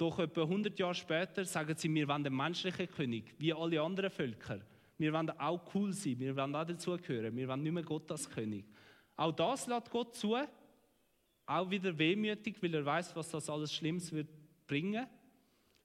Doch 0.02 0.18
etwa 0.18 0.42
100 0.42 0.80
Jahre 0.80 0.96
später 0.96 1.46
sagen 1.46 1.76
sie, 1.78 1.94
wir 1.94 2.08
wollen 2.08 2.24
den 2.24 2.36
menschlichen 2.36 2.90
König, 2.90 3.36
wie 3.38 3.54
alle 3.54 3.80
anderen 3.80 4.10
Völker. 4.10 4.60
Wir 4.98 5.14
wollen 5.14 5.30
auch 5.30 5.62
cool 5.76 5.94
sein, 5.94 6.18
wir 6.18 6.36
wollen 6.36 6.56
auch 6.56 6.66
dazugehören, 6.66 7.38
wir 7.38 7.48
wollen 7.48 7.62
nicht 7.62 7.72
mehr 7.72 7.84
Gott 7.84 8.10
als 8.10 8.28
König. 8.28 8.66
Auch 9.16 9.32
das 9.32 9.68
lässt 9.68 9.92
Gott 9.92 10.16
zu, 10.16 10.36
auch 11.46 11.70
wieder 11.70 11.96
wehmütig, 11.96 12.64
weil 12.64 12.74
er 12.74 12.84
weiß, 12.84 13.16
was 13.16 13.30
das 13.30 13.48
alles 13.48 13.72
Schlimmes 13.72 14.12
wird 14.12 14.28
bringen. 14.66 15.06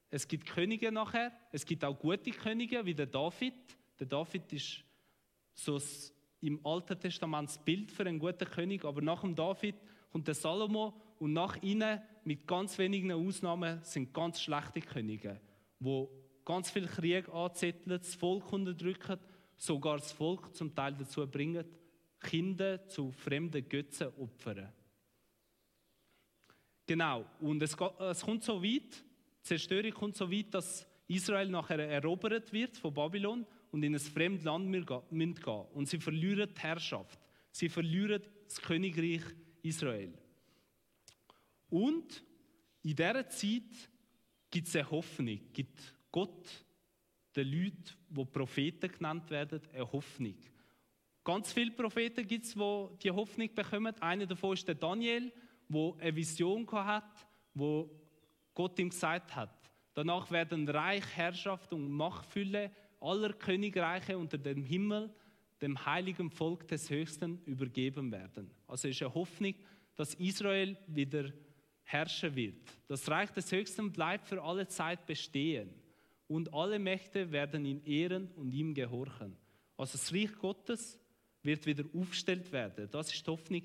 Es 0.09 0.27
gibt 0.27 0.47
Könige 0.47 0.91
nachher, 0.91 1.31
es 1.51 1.63
gibt 1.63 1.85
auch 1.85 1.99
gute 1.99 2.31
Könige, 2.31 2.83
wie 2.87 2.95
der 2.95 3.05
David. 3.05 3.53
Der 3.99 4.07
David 4.07 4.51
ist 4.51 4.83
so 5.53 5.79
im 6.41 6.65
Alten 6.65 6.99
Testament 6.99 7.49
das 7.49 7.63
Bild 7.63 7.91
für 7.91 8.01
einen 8.01 8.17
guten 8.17 8.45
König, 8.45 8.83
aber 8.83 8.99
nach 8.99 9.21
dem 9.21 9.35
David 9.35 9.75
kommt 10.11 10.27
der 10.27 10.33
Salomo 10.33 10.99
und 11.19 11.33
nach 11.33 11.61
ihnen, 11.61 12.01
mit 12.27 12.45
ganz 12.45 12.77
wenigen 12.77 13.13
Ausnahmen, 13.13 13.81
sind 13.83 14.13
ganz 14.13 14.41
schlechte 14.41 14.81
Könige, 14.81 15.39
wo 15.79 16.11
ganz 16.43 16.69
viel 16.69 16.85
Krieg 16.85 17.29
anzetteln, 17.29 17.97
das 17.97 18.15
Volk 18.15 18.51
unterdrücken, 18.51 19.17
sogar 19.55 19.95
das 19.95 20.11
Volk 20.11 20.53
zum 20.53 20.75
Teil 20.75 20.93
dazu 20.99 21.25
bringen, 21.25 21.63
Kinder 22.19 22.85
zu 22.85 23.13
fremden 23.13 23.69
Götzen 23.69 24.09
opfern. 24.17 24.73
Genau, 26.85 27.25
und 27.39 27.63
es, 27.63 27.77
es 28.09 28.21
kommt 28.21 28.43
so 28.43 28.61
weit, 28.61 29.05
die 29.41 29.43
Zerstörung 29.43 29.91
kommt 29.91 30.17
so 30.17 30.29
weit, 30.29 30.53
dass 30.53 30.85
Israel 31.07 31.47
nachher 31.47 31.79
erobert 31.79 32.51
wird 32.51 32.75
von 32.75 32.93
Babylon 32.93 33.45
und 33.71 33.83
in 33.83 33.95
ein 33.95 33.99
fremdes 34.01 34.43
Land 34.43 34.69
gehen. 34.85 35.65
Und 35.73 35.87
sie 35.87 35.99
verlieren 35.99 36.49
die 36.53 36.59
Herrschaft. 36.59 37.21
Sie 37.51 37.69
verlieren 37.69 38.21
das 38.43 38.61
Königreich 38.61 39.23
Israel. 39.61 40.13
Und 41.69 42.23
in 42.83 42.95
dieser 42.95 43.27
Zeit 43.27 43.89
gibt 44.49 44.67
es 44.67 44.75
eine 44.75 44.89
Hoffnung, 44.89 45.39
gibt 45.53 45.95
Gott 46.11 46.47
den 47.35 47.47
Leuten, 47.47 47.83
die 48.09 48.25
Propheten 48.25 48.91
genannt 48.91 49.29
werden, 49.29 49.61
eine 49.73 49.91
Hoffnung. 49.91 50.35
Ganz 51.23 51.51
viele 51.51 51.71
Propheten 51.71 52.25
gibt 52.25 52.45
es, 52.45 52.53
die 52.53 52.87
die 53.03 53.11
Hoffnung 53.11 53.53
bekommen. 53.53 53.93
Einer 54.01 54.25
davon 54.25 54.53
ist 54.53 54.67
der 54.67 54.75
Daniel, 54.75 55.31
wo 55.67 55.95
eine 55.99 56.15
Vision 56.15 56.65
hat, 56.71 57.27
wo 57.53 57.91
Gott 58.53 58.79
ihm 58.79 58.89
gesagt 58.89 59.35
hat, 59.35 59.69
danach 59.93 60.31
werden 60.31 60.67
Reich, 60.67 61.05
Herrschaft 61.15 61.73
und 61.73 61.91
Machtfülle 61.91 62.71
aller 62.99 63.33
Königreiche 63.33 64.17
unter 64.17 64.37
dem 64.37 64.63
Himmel 64.63 65.13
dem 65.61 65.85
heiligen 65.85 66.29
Volk 66.29 66.67
des 66.67 66.89
Höchsten 66.89 67.41
übergeben 67.45 68.11
werden. 68.11 68.51
Also 68.67 68.87
ist 68.87 69.01
eine 69.01 69.13
Hoffnung, 69.13 69.55
dass 69.95 70.13
Israel 70.15 70.77
wieder 70.87 71.31
herrschen 71.87 72.35
wird. 72.35 72.55
Das 72.87 73.09
Reich 73.09 73.31
des 73.31 73.51
Höchsten 73.51 73.91
bleibt 73.91 74.27
für 74.27 74.43
alle 74.43 74.67
Zeit 74.67 75.05
bestehen 75.05 75.69
und 76.27 76.53
alle 76.53 76.79
Mächte 76.79 77.31
werden 77.31 77.65
ihn 77.65 77.81
ehren 77.85 78.29
und 78.35 78.51
ihm 78.51 78.73
gehorchen. 78.73 79.37
Also 79.77 79.93
das 79.93 80.13
Reich 80.13 80.37
Gottes 80.37 80.99
wird 81.43 81.65
wieder 81.65 81.85
aufgestellt 81.95 82.51
werden. 82.51 82.89
Das 82.91 83.11
ist 83.11 83.25
die 83.25 83.31
Hoffnung. 83.31 83.63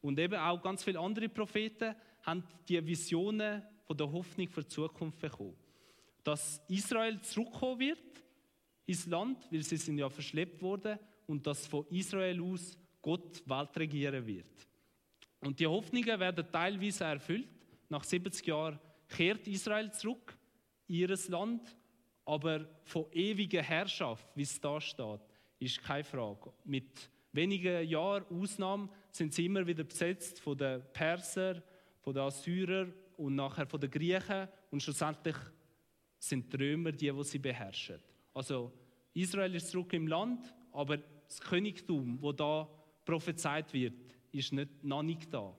Und 0.00 0.18
eben 0.18 0.34
auch 0.34 0.62
ganz 0.62 0.82
viele 0.82 0.98
andere 0.98 1.28
Propheten 1.28 1.94
haben 2.22 2.42
die 2.68 2.84
Visionen 2.84 3.62
von 3.84 3.96
der 3.96 4.10
Hoffnung 4.10 4.48
für 4.48 4.62
die 4.62 4.68
Zukunft 4.68 5.18
bekommen. 5.20 5.56
Dass 6.24 6.62
Israel 6.68 7.20
zurückkommen 7.20 7.80
wird 7.80 8.24
ins 8.86 9.06
Land, 9.06 9.46
weil 9.50 9.62
sie 9.62 9.76
sind 9.76 9.98
ja 9.98 10.08
verschleppt 10.08 10.62
worden 10.62 10.98
und 11.26 11.46
dass 11.46 11.66
von 11.66 11.86
Israel 11.90 12.40
aus 12.40 12.78
Gott 13.02 13.42
Welt 13.46 13.76
regieren 13.76 14.26
wird. 14.26 14.46
Und 15.42 15.58
die 15.58 15.66
Hoffnungen 15.66 16.20
werden 16.20 16.46
teilweise 16.50 17.04
erfüllt. 17.04 17.48
Nach 17.88 18.04
70 18.04 18.46
Jahren 18.46 18.78
kehrt 19.08 19.46
Israel 19.48 19.92
zurück 19.92 20.36
in 20.86 20.94
ihr 20.94 21.18
Land, 21.28 21.76
aber 22.24 22.66
von 22.84 23.06
ewiger 23.12 23.62
Herrschaft, 23.62 24.26
wie 24.34 24.42
es 24.42 24.60
da 24.60 24.80
steht, 24.80 25.20
ist 25.58 25.82
keine 25.82 26.04
Frage. 26.04 26.52
Mit 26.64 27.10
wenigen 27.32 27.86
Jahren 27.88 28.24
Ausnahme 28.30 28.88
sind 29.10 29.34
sie 29.34 29.46
immer 29.46 29.66
wieder 29.66 29.84
besetzt 29.84 30.40
von 30.40 30.56
den 30.56 30.82
Persern, 30.92 31.62
von 32.00 32.14
den 32.14 32.22
Assyrern 32.22 32.94
und 33.16 33.34
nachher 33.34 33.66
von 33.66 33.80
den 33.80 33.90
Griechen 33.90 34.48
und 34.70 34.82
schlussendlich 34.82 35.36
sind 36.18 36.52
die 36.52 36.56
Römer 36.56 36.92
die, 36.92 37.10
die 37.10 37.24
sie 37.24 37.38
beherrschen. 37.38 37.98
Also 38.32 38.72
Israel 39.12 39.54
ist 39.54 39.70
zurück 39.70 39.92
im 39.92 40.06
Land, 40.06 40.54
aber 40.72 40.98
das 41.26 41.40
Königtum, 41.40 42.20
wo 42.20 42.32
da 42.32 42.68
prophezeit 43.04 43.72
wird, 43.72 44.11
ist 44.32 44.52
nicht, 44.52 44.82
noch 44.82 45.02
nicht 45.02 45.32
da. 45.32 45.54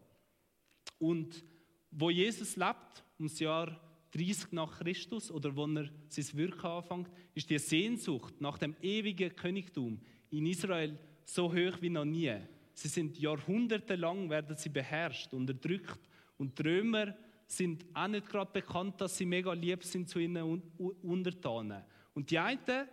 Und 1.00 1.44
wo 1.92 2.10
Jesus 2.10 2.56
lebt, 2.56 3.04
ums 3.18 3.40
Jahr 3.40 3.80
30 4.12 4.52
nach 4.52 4.80
Christus 4.80 5.32
oder 5.32 5.56
wo 5.56 5.66
er 5.66 5.90
sein 6.08 6.38
Wirken 6.38 6.66
anfängt, 6.66 7.10
ist 7.34 7.50
die 7.50 7.58
Sehnsucht 7.58 8.40
nach 8.40 8.58
dem 8.58 8.76
ewigen 8.82 9.36
Königtum 9.36 10.00
in 10.30 10.46
Israel 10.46 10.98
so 11.26 11.52
hoch 11.52 11.82
wie 11.82 11.90
noch 11.90 12.06
nie. 12.06 12.36
Sie 12.74 12.88
sind 12.88 13.18
jahrhundertelang 13.20 14.30
werden 14.30 14.58
sie 14.58 14.70
beherrscht, 14.70 15.34
unterdrückt 15.34 16.00
und 16.38 16.58
die 16.58 16.64
Römer 16.64 17.16
sind 17.46 17.86
auch 17.94 18.08
nicht 18.08 18.28
gerade 18.28 18.52
bekannt, 18.52 19.00
dass 19.00 19.18
sie 19.18 19.26
mega 19.26 19.54
lieb 19.54 19.84
sind 19.84 20.10
zu 20.10 20.20
ihren 20.20 20.62
Untertanen. 21.04 21.84
Und 22.14 22.32
die 22.32 22.40
einen 22.40 22.88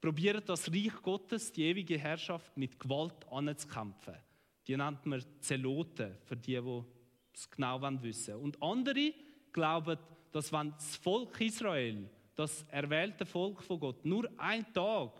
probieren 0.00 0.42
das 0.46 0.70
Reich 0.70 0.94
Gottes, 1.02 1.52
die 1.52 1.64
ewige 1.64 1.98
Herrschaft, 1.98 2.56
mit 2.56 2.78
Gewalt 2.78 3.26
anzukämpfen. 3.30 4.14
Die 4.66 4.76
nennt 4.76 5.06
man 5.06 5.22
Zeloten, 5.40 6.16
für 6.24 6.36
die, 6.36 6.60
die 6.60 6.82
es 7.32 7.50
genau 7.50 7.80
wissen 8.02 8.34
wollen. 8.34 8.44
Und 8.44 8.62
andere 8.62 9.12
glauben, 9.52 9.98
dass 10.32 10.52
wenn 10.52 10.72
das 10.72 10.96
Volk 10.96 11.40
Israel, 11.40 12.08
das 12.34 12.64
erwählte 12.70 13.24
Volk 13.24 13.62
von 13.62 13.80
Gott, 13.80 14.04
nur 14.04 14.28
einen 14.36 14.72
Tag 14.72 15.12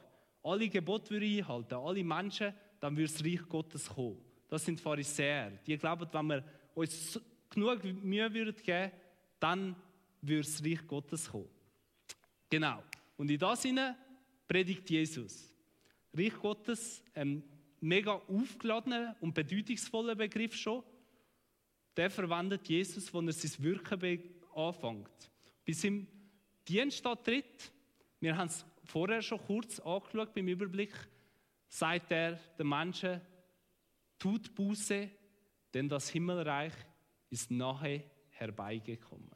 alle 0.42 0.68
Gebote 0.68 1.16
einhalten 1.16 1.74
alle 1.74 2.04
Menschen, 2.04 2.52
dann 2.78 2.96
würde 2.96 3.12
das 3.12 3.24
Reich 3.24 3.48
Gottes 3.48 3.88
kommen. 3.88 4.18
Das 4.48 4.64
sind 4.64 4.80
Pharisäer. 4.80 5.52
Die 5.66 5.76
glauben, 5.76 6.08
wenn 6.12 6.28
wir 6.28 6.44
uns 6.74 7.20
genug 7.50 7.82
Mühe 7.82 8.32
würden 8.32 8.62
geben, 8.62 8.92
dann 9.40 9.74
würde 10.20 10.42
das 10.42 10.62
Reich 10.64 10.86
Gottes 10.86 11.30
kommen. 11.30 11.48
Genau. 12.48 12.82
Und 13.16 13.30
in 13.30 13.38
das 13.38 13.62
Sinne 13.62 13.96
predigt 14.46 14.88
Jesus. 14.88 15.52
Reich 16.12 16.34
Gottes, 16.34 17.02
ein 17.14 17.42
mega 17.80 18.12
aufgeladener 18.12 19.16
und 19.20 19.34
bedeutungsvoller 19.34 20.14
Begriff 20.14 20.54
schon, 20.54 20.82
der 21.96 22.10
verwendet 22.10 22.68
Jesus, 22.68 23.12
wenn 23.12 23.26
er 23.26 23.32
sein 23.32 23.64
Wirken 23.64 24.34
anfängt. 24.54 25.30
Bis 25.64 25.84
im 25.84 26.06
Dienst 26.68 27.02
tritt, 27.24 27.72
wir 28.20 28.36
haben 28.36 28.48
es 28.48 28.64
vorher 28.84 29.22
schon 29.22 29.38
kurz 29.38 29.80
angeschaut 29.80 30.34
beim 30.34 30.48
Überblick, 30.48 30.94
sagt 31.68 32.10
er 32.10 32.38
den 32.58 32.68
Menschen, 32.68 33.20
tut 34.18 34.54
Buße, 34.54 35.10
denn 35.74 35.88
das 35.88 36.08
Himmelreich 36.10 36.72
ist 37.30 37.50
nahe 37.50 38.04
herbeigekommen. 38.30 39.30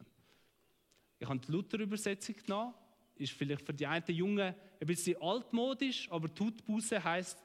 Ich 1.18 1.28
habe 1.28 1.38
die 1.38 1.52
Luther-Übersetzung 1.52 2.36
genommen, 2.36 2.74
ist 3.16 3.32
vielleicht 3.32 3.66
für 3.66 3.74
die 3.74 3.86
einen 3.86 4.14
Jungen 4.14 4.54
ein 4.80 4.86
bisschen 4.86 5.20
altmodisch, 5.20 6.10
aber 6.10 6.32
tut 6.34 6.64
Buße 6.64 7.02
heisst, 7.02 7.38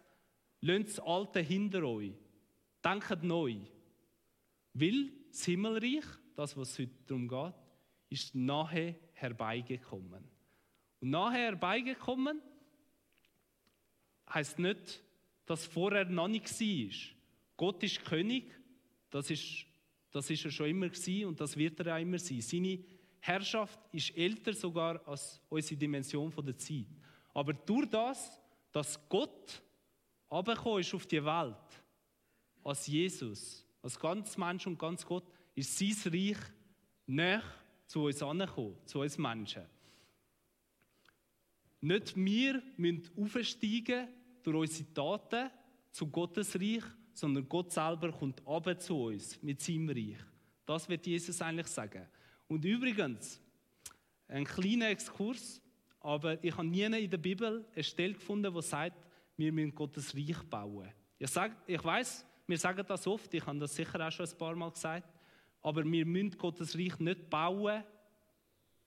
lönt 0.62 0.88
das 0.88 1.00
Alte 1.00 1.39
hinter 1.39 1.83
euch, 1.83 2.13
denkt 2.83 3.24
neu. 3.24 3.57
Weil 4.74 5.12
das 5.29 5.45
Himmelreich, 5.45 6.05
das 6.35 6.57
was 6.57 6.71
es 6.71 6.79
heute 6.79 6.95
darum 7.07 7.27
geht, 7.27 7.53
ist 8.09 8.35
nahe 8.35 8.95
herbeigekommen. 9.13 10.24
Und 11.00 11.09
nachher 11.09 11.51
herbeigekommen 11.51 12.41
heißt 14.29 14.59
nicht, 14.59 15.03
dass 15.45 15.65
vorher 15.65 16.05
noch 16.05 16.27
nicht 16.27 16.50
war. 16.50 17.15
Gott 17.57 17.83
ist 17.83 18.03
König, 18.03 18.51
das 19.09 19.29
ist, 19.29 19.65
das 20.12 20.29
ist 20.29 20.45
er 20.45 20.51
schon 20.51 20.67
immer 20.67 20.89
gewesen 20.89 21.27
und 21.27 21.39
das 21.39 21.55
wird 21.55 21.79
er 21.79 21.95
auch 21.95 22.01
immer 22.01 22.19
sein. 22.19 22.41
Seine 22.41 22.83
Herrschaft 23.19 23.79
ist 23.91 24.15
älter 24.15 24.53
sogar 24.53 25.05
als 25.07 25.41
unsere 25.50 25.79
Dimension 25.79 26.33
der 26.43 26.57
Zeit. 26.57 26.88
Aber 27.33 27.53
durch 27.53 27.89
das, 27.89 28.41
dass 28.71 29.00
Gott 29.07 29.62
runtergekommen 30.29 30.82
ist 30.82 30.94
auf 30.94 31.05
die 31.05 31.24
Welt, 31.24 31.84
als 32.63 32.88
Jesus, 32.88 33.65
als 33.82 34.00
ganz 34.00 34.38
Mensch 34.38 34.65
und 34.67 34.79
ganz 34.79 35.05
Gott, 35.05 35.25
ist 35.53 35.77
sein 35.77 36.13
Reich 36.13 36.38
näher 37.05 37.44
zu 37.86 38.05
uns 38.05 38.22
angekommen, 38.22 38.77
zu 38.86 39.00
uns 39.00 39.17
Menschen. 39.17 39.63
Nicht 41.82 42.15
wir 42.15 42.63
müssen 42.77 43.10
aufsteigen 43.15 44.08
durch 44.41 44.58
unsere 44.58 44.94
Taten 44.94 45.51
zu 45.91 46.08
Gottes 46.08 46.55
Reich, 46.55 46.84
sondern 47.13 47.48
Gott 47.48 47.72
selber 47.72 48.12
kommt 48.12 48.46
ab 48.48 48.82
zu 48.82 49.05
uns 49.05 49.41
mit 49.41 49.62
seinem 49.62 49.89
Reich. 49.89 50.17
Das 50.65 50.89
wird 50.89 51.05
Jesus 51.05 51.41
eigentlich 51.41 51.67
sagen. 51.67 52.08
Und 52.48 52.65
übrigens, 52.65 53.39
ein 54.27 54.46
kleiner 54.46 54.89
Exkurs, 54.89 55.62
aber 56.00 56.44
ich 56.44 56.55
habe 56.58 56.67
nie 56.67 56.84
in 56.84 57.10
der 57.10 57.17
Bibel 57.17 57.65
eine 57.74 57.84
Stelle 57.84 58.13
gefunden, 58.13 58.53
wo 58.53 58.62
sagt, 58.62 59.04
wir 59.37 59.51
müssen 59.51 59.75
Gottes 59.75 60.15
Reich 60.15 60.41
bauen. 60.49 60.89
Ich, 61.17 61.29
sage, 61.29 61.55
ich 61.67 61.83
weiß, 61.83 62.25
wir 62.47 62.57
sagen 62.57 62.83
das 62.87 63.07
oft, 63.07 63.33
ich 63.33 63.45
habe 63.45 63.59
das 63.59 63.75
sicher 63.75 64.05
auch 64.05 64.11
schon 64.11 64.27
ein 64.27 64.37
paar 64.37 64.55
Mal 64.55 64.71
gesagt, 64.71 65.09
aber 65.61 65.83
wir 65.83 66.05
müssen 66.05 66.37
Gottes 66.37 66.77
Reich 66.77 66.99
nicht 66.99 67.29
bauen, 67.29 67.83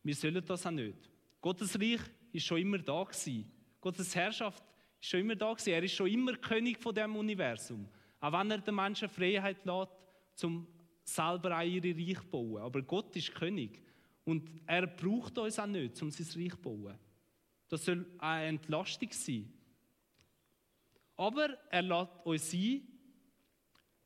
wir 0.02 0.14
sollen 0.14 0.44
das 0.44 0.66
auch 0.66 0.70
nicht. 0.70 1.10
Gottes 1.40 1.78
Reich 1.78 2.00
ist 2.32 2.46
schon 2.46 2.58
immer 2.58 2.78
da 2.78 3.04
gewesen. 3.04 3.50
Gottes 3.80 4.14
Herrschaft 4.14 4.62
ist 5.00 5.08
schon 5.08 5.20
immer 5.20 5.36
da 5.36 5.52
gewesen. 5.52 5.70
Er 5.70 5.82
ist 5.82 5.94
schon 5.94 6.08
immer 6.08 6.34
König 6.36 6.78
von 6.78 6.94
dem 6.94 7.16
Universum. 7.16 7.88
Auch 8.20 8.32
wenn 8.32 8.50
er 8.50 8.58
den 8.58 8.74
Menschen 8.74 9.08
Freiheit 9.08 9.64
lässt, 9.64 9.92
zum 10.34 10.66
selber 11.04 11.58
auch 11.58 11.62
ihre 11.62 11.96
Reich 11.96 12.20
zu 12.20 12.26
bauen. 12.28 12.62
Aber 12.62 12.82
Gott 12.82 13.14
ist 13.16 13.34
König. 13.34 13.82
Und 14.24 14.50
er 14.66 14.86
braucht 14.86 15.38
uns 15.38 15.58
auch 15.58 15.66
nicht, 15.66 16.00
um 16.02 16.10
sein 16.10 16.42
Reich 16.42 16.52
zu 16.52 16.58
bauen. 16.58 16.98
Das 17.68 17.84
soll 17.84 18.06
eine 18.18 18.48
Entlastung 18.48 19.10
sein. 19.12 19.52
Aber 21.18 21.58
er 21.68 21.82
lässt 21.82 22.12
uns 22.24 22.54
ein, 22.54 22.82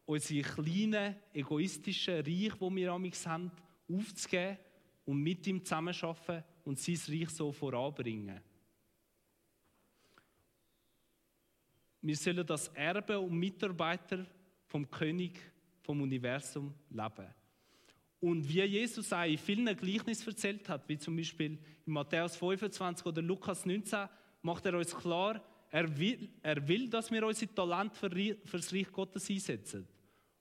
unsere 0.07 0.43
kleinen, 0.43 1.15
egoistischen 1.35 2.15
Reich, 2.15 2.55
die 2.55 2.77
wir 2.77 2.91
haben, 2.91 3.53
aufzugeben 3.87 4.59
und 5.05 5.23
mit 5.23 5.47
ihm 5.47 5.63
zusammenzuarbeiten 5.63 6.43
und 6.65 6.79
sein 6.79 6.99
Reich 7.09 7.29
so 7.29 7.53
voranbringen. 7.53 8.41
Wir 12.01 12.17
sollen 12.17 12.47
das 12.47 12.69
Erbe 12.69 13.21
und 13.21 13.39
Mitarbeiter 13.39 14.25
vom 14.65 14.91
König 14.91 15.39
vom 15.83 16.01
Universum 16.01 16.73
leben. 16.89 17.29
Und 18.21 18.49
wie 18.49 18.63
Jesus 18.63 19.13
auch 19.13 19.25
in 19.25 19.37
vielen 19.37 19.77
Gleichnissen 19.77 20.31
erzählt 20.31 20.67
hat, 20.69 20.89
wie 20.89 20.97
zum 20.97 21.15
Beispiel 21.15 21.59
in 21.85 21.93
Matthäus 21.93 22.37
25 22.37 23.05
oder 23.05 23.21
Lukas 23.21 23.67
19, 23.67 24.09
macht 24.41 24.65
er 24.65 24.79
uns 24.79 24.97
klar, 24.97 25.43
er 25.73 25.99
will, 25.99 26.29
er 26.43 26.69
will 26.69 26.89
dass 26.89 27.11
wir 27.11 27.27
unsere 27.27 27.55
Talente 27.55 27.97
für, 27.97 28.59
das 28.59 28.73
Reich 28.73 28.93
Gottes 28.93 29.31
einsetzen. 29.31 29.89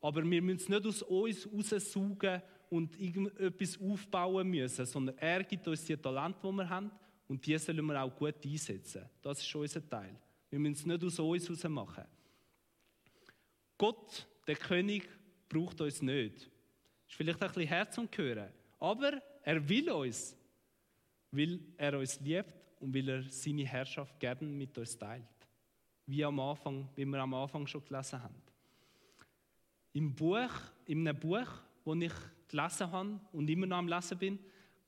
Aber 0.02 0.30
wir 0.30 0.42
müssen 0.42 0.58
es 0.58 0.70
nicht 0.70 0.86
aus 0.86 1.02
uns 1.04 1.48
raussaugen 1.48 2.42
und 2.70 3.00
irgendetwas 3.00 3.80
aufbauen 3.80 4.50
müssen, 4.50 4.86
sondern 4.86 5.18
er 5.18 5.44
gibt 5.46 5.66
uns 5.68 5.86
die 5.86 5.96
Talente, 5.96 6.40
die 6.44 6.52
wir 6.52 6.70
haben 6.70 6.92
und 7.30 7.46
die 7.46 7.58
sollen 7.58 7.86
wir 7.86 8.04
auch 8.04 8.14
gut 8.14 8.46
einsetzen. 8.46 9.10
Das 9.22 9.40
ist 9.40 9.56
unser 9.56 9.88
Teil. 9.88 10.20
Wir 10.50 10.60
müssen 10.60 10.74
es 10.74 10.86
nicht 10.86 11.04
aus 11.04 11.18
uns 11.18 11.48
heraus 11.48 11.64
machen. 11.70 12.04
Gott, 13.78 14.28
der 14.46 14.58
König, 14.58 15.08
braucht 15.48 15.80
uns 15.80 16.02
nicht. 16.02 16.50
Ist 17.08 17.16
vielleicht 17.16 17.42
ein 17.42 17.48
bisschen 17.48 17.68
Herz 17.68 17.98
und 17.98 18.18
Hören. 18.18 18.52
Aber 18.80 19.22
er 19.44 19.70
will 19.70 19.90
uns, 19.92 20.36
weil 21.32 21.60
er 21.78 21.98
uns 21.98 22.20
liebt 22.20 22.61
und 22.82 22.94
weil 22.94 23.08
er 23.10 23.24
seine 23.30 23.66
Herrschaft 23.66 24.20
gerne 24.20 24.48
mit 24.48 24.78
uns 24.78 24.98
teilt. 24.98 25.24
Wie 26.06 26.24
am 26.26 26.40
Anfang, 26.40 26.90
wie 26.96 27.06
wir 27.06 27.20
am 27.20 27.34
Anfang 27.34 27.68
schon 27.68 27.86
gelesen 27.86 28.22
haben. 28.22 28.42
Im 29.94 30.14
Buch, 30.14 30.52
in 30.86 31.08
einem 31.08 31.20
Buch, 31.20 31.48
das 31.86 31.96
ich 32.00 32.14
gelesen 32.48 32.92
habe 32.92 33.20
und 33.32 33.50
immer 33.50 33.68
noch 33.68 33.78
am 33.78 33.88
Lesen 33.88 34.18
bin, 34.18 34.40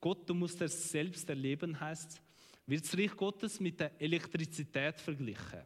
Gott, 0.01 0.29
du 0.29 0.33
musst 0.33 0.61
es 0.61 0.89
selbst 0.91 1.29
erleben, 1.29 1.79
heißt 1.79 2.21
wird 2.65 2.83
das 2.83 2.97
Reich 2.97 3.15
Gottes 3.15 3.59
mit 3.59 3.79
der 3.79 3.99
Elektrizität 4.01 4.99
verglichen. 5.01 5.63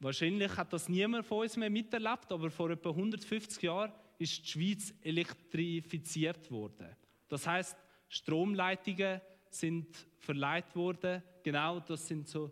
Wahrscheinlich 0.00 0.56
hat 0.56 0.72
das 0.72 0.88
niemand 0.88 1.24
von 1.24 1.42
uns 1.42 1.56
mehr 1.56 1.70
miterlebt, 1.70 2.30
aber 2.30 2.50
vor 2.50 2.70
etwa 2.70 2.90
150 2.90 3.62
Jahren 3.62 3.92
ist 4.18 4.42
die 4.42 4.50
Schweiz 4.50 4.94
elektrifiziert 5.02 6.50
worden. 6.50 6.96
Das 7.28 7.46
heißt, 7.46 7.76
Stromleitungen 8.08 9.20
sind 9.54 9.96
verleiht 10.18 10.74
worden. 10.74 11.22
Genau, 11.42 11.80
das 11.80 12.06
sind 12.06 12.28
so 12.28 12.50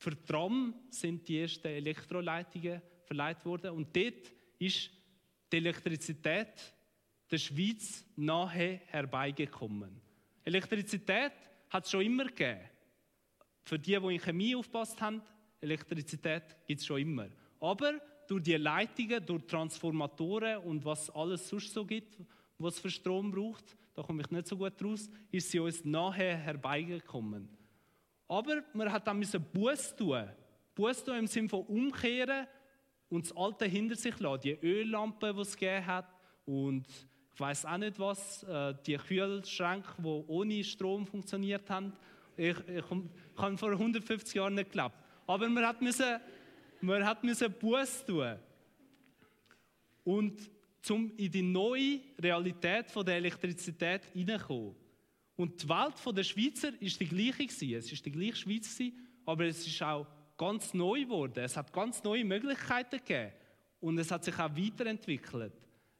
für 0.00 0.24
Tram 0.24 0.74
sind 0.88 1.28
die 1.28 1.40
ersten 1.40 1.68
Elektroleitungen 1.68 2.80
verleiht 3.04 3.44
worden 3.44 3.72
und 3.72 3.94
dort 3.94 4.32
ist 4.58 4.90
die 5.52 5.56
Elektrizität 5.58 6.74
der 7.30 7.36
Schweiz 7.36 8.06
nahe 8.16 8.80
herbeigekommen. 8.86 10.00
Elektrizität 10.42 11.32
hat 11.68 11.84
es 11.84 11.90
schon 11.90 12.00
immer 12.00 12.24
gegeben. 12.24 12.60
Für 13.62 13.78
die, 13.78 13.98
die 14.00 14.14
in 14.14 14.20
Chemie 14.20 14.56
aufpasst 14.56 14.98
haben, 15.02 15.20
Elektrizität 15.60 16.56
gibt 16.66 16.80
es 16.80 16.86
schon 16.86 17.02
immer. 17.02 17.28
Aber 17.60 18.00
durch 18.26 18.42
die 18.42 18.56
Leitungen, 18.56 19.26
durch 19.26 19.46
Transformatoren 19.46 20.58
und 20.62 20.82
was 20.82 21.10
alles 21.10 21.46
sonst 21.46 21.74
so 21.74 21.84
gibt, 21.84 22.16
was 22.56 22.78
für 22.78 22.90
Strom 22.90 23.30
braucht, 23.30 23.76
da 24.00 24.06
komme 24.06 24.22
ich 24.22 24.30
nicht 24.30 24.46
so 24.46 24.56
gut 24.56 24.82
raus, 24.82 25.10
ist 25.30 25.50
sie 25.50 25.58
uns 25.58 25.84
nachher 25.84 26.34
herbeigekommen. 26.34 27.50
Aber 28.26 28.62
man 28.72 28.90
hat 28.90 29.06
dann 29.06 29.20
Buß 29.52 29.94
tun. 29.94 30.26
Buß 30.74 31.04
tun 31.04 31.18
im 31.18 31.26
Sinne 31.26 31.50
von 31.50 31.66
umkehren 31.66 32.46
und 33.10 33.26
das 33.26 33.36
Alte 33.36 33.66
hinter 33.66 33.96
sich 33.96 34.18
lassen. 34.18 34.40
Die 34.40 34.52
Öllampe, 34.52 35.34
die 35.34 35.40
es 35.40 35.54
gegeben 35.54 35.84
hat 35.84 36.06
und 36.46 36.86
ich 37.34 37.40
weiß 37.40 37.66
auch 37.66 37.76
nicht 37.76 37.98
was, 37.98 38.42
äh, 38.44 38.74
die 38.86 38.96
Kühlschränke, 38.96 39.90
die 39.98 40.06
ohne 40.06 40.64
Strom 40.64 41.06
funktioniert 41.06 41.68
haben. 41.68 41.92
Ich, 42.38 42.56
ich, 42.68 42.76
ich 42.78 43.36
habe 43.36 43.58
vor 43.58 43.72
150 43.72 44.34
Jahren 44.34 44.54
nicht 44.54 44.70
geglaubt. 44.70 44.96
Aber 45.26 45.46
man 45.46 45.66
hat 45.66 45.82
müssen, 45.82 46.20
man 46.80 47.04
hat 47.04 47.22
müssen 47.22 47.52
Buß 47.52 48.06
tun. 48.06 48.36
Und 50.04 50.50
um 50.88 51.12
in 51.16 51.30
die 51.30 51.42
neue 51.42 52.00
Realität 52.18 52.90
von 52.90 53.04
der 53.04 53.16
Elektrizität 53.16 54.04
hineinzukommen. 54.12 54.76
Und 55.36 55.62
die 55.62 55.68
Welt 55.68 56.16
der 56.16 56.22
Schweizer 56.22 56.72
ist 56.80 57.00
die 57.00 57.08
gleiche. 57.08 57.76
Es 57.76 57.92
ist 57.92 58.04
die 58.04 58.12
gleiche 58.12 58.36
Schweiz 58.36 58.78
aber 59.24 59.46
es 59.46 59.66
ist 59.66 59.82
auch 59.82 60.06
ganz 60.36 60.74
neu 60.74 61.02
geworden. 61.02 61.44
Es 61.44 61.56
hat 61.56 61.72
ganz 61.72 62.02
neue 62.02 62.24
Möglichkeiten 62.24 62.96
gegeben 62.96 63.32
und 63.80 63.98
es 63.98 64.10
hat 64.10 64.24
sich 64.24 64.38
auch 64.38 64.56
weiterentwickelt. 64.56 65.52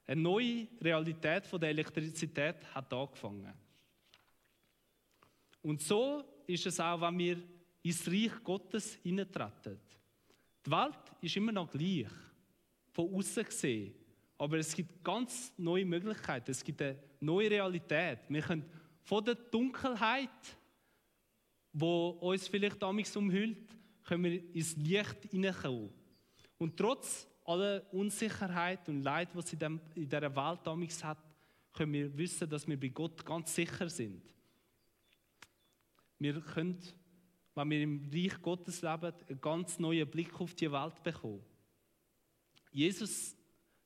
Eine 0.06 0.20
neue 0.20 0.66
Realität 0.80 1.46
von 1.46 1.60
der 1.60 1.70
Elektrizität 1.70 2.56
hat 2.74 2.92
angefangen. 2.92 3.52
Und 5.62 5.80
so 5.80 6.24
ist 6.46 6.66
es 6.66 6.80
auch, 6.80 7.00
wenn 7.00 7.18
wir 7.18 7.42
ins 7.82 8.06
Reich 8.08 8.42
Gottes 8.42 8.94
hineintreten. 9.02 9.78
Die 10.66 10.70
Welt 10.70 10.98
ist 11.20 11.36
immer 11.36 11.52
noch 11.52 11.70
gleich, 11.70 12.08
von 12.92 13.14
außen 13.14 13.44
gesehen. 13.44 13.94
Aber 14.40 14.56
es 14.56 14.74
gibt 14.74 15.04
ganz 15.04 15.52
neue 15.58 15.84
Möglichkeiten, 15.84 16.50
es 16.50 16.64
gibt 16.64 16.80
eine 16.80 16.98
neue 17.20 17.50
Realität. 17.50 18.20
Wir 18.26 18.40
können 18.40 18.64
von 19.02 19.22
der 19.22 19.34
Dunkelheit, 19.34 20.30
wo 21.74 22.08
uns 22.08 22.48
vielleicht 22.48 22.80
damals 22.80 23.14
umhüllt, 23.14 23.68
können 24.02 24.24
wir 24.24 24.54
ins 24.54 24.74
Licht 24.76 25.26
hineinkommen. 25.30 25.90
Und 26.56 26.74
trotz 26.74 27.28
aller 27.44 27.82
Unsicherheit 27.92 28.88
und 28.88 29.02
Leid, 29.02 29.28
was 29.34 29.52
in, 29.52 29.78
in 29.94 30.08
dieser 30.08 30.34
Welt 30.34 30.60
damals 30.64 31.04
hat, 31.04 31.18
können 31.74 31.92
wir 31.92 32.16
wissen, 32.16 32.48
dass 32.48 32.66
wir 32.66 32.80
bei 32.80 32.88
Gott 32.88 33.22
ganz 33.26 33.54
sicher 33.54 33.90
sind. 33.90 34.22
Wir 36.18 36.40
können 36.40 36.80
wenn 37.54 37.68
wir 37.68 37.82
im 37.82 38.10
Reich 38.10 38.40
Gottes 38.40 38.80
leben, 38.80 39.12
einen 39.28 39.40
ganz 39.40 39.78
neuen 39.78 40.08
Blick 40.08 40.40
auf 40.40 40.54
die 40.54 40.72
Welt 40.72 41.02
bekommen. 41.02 41.44
Jesus 42.72 43.36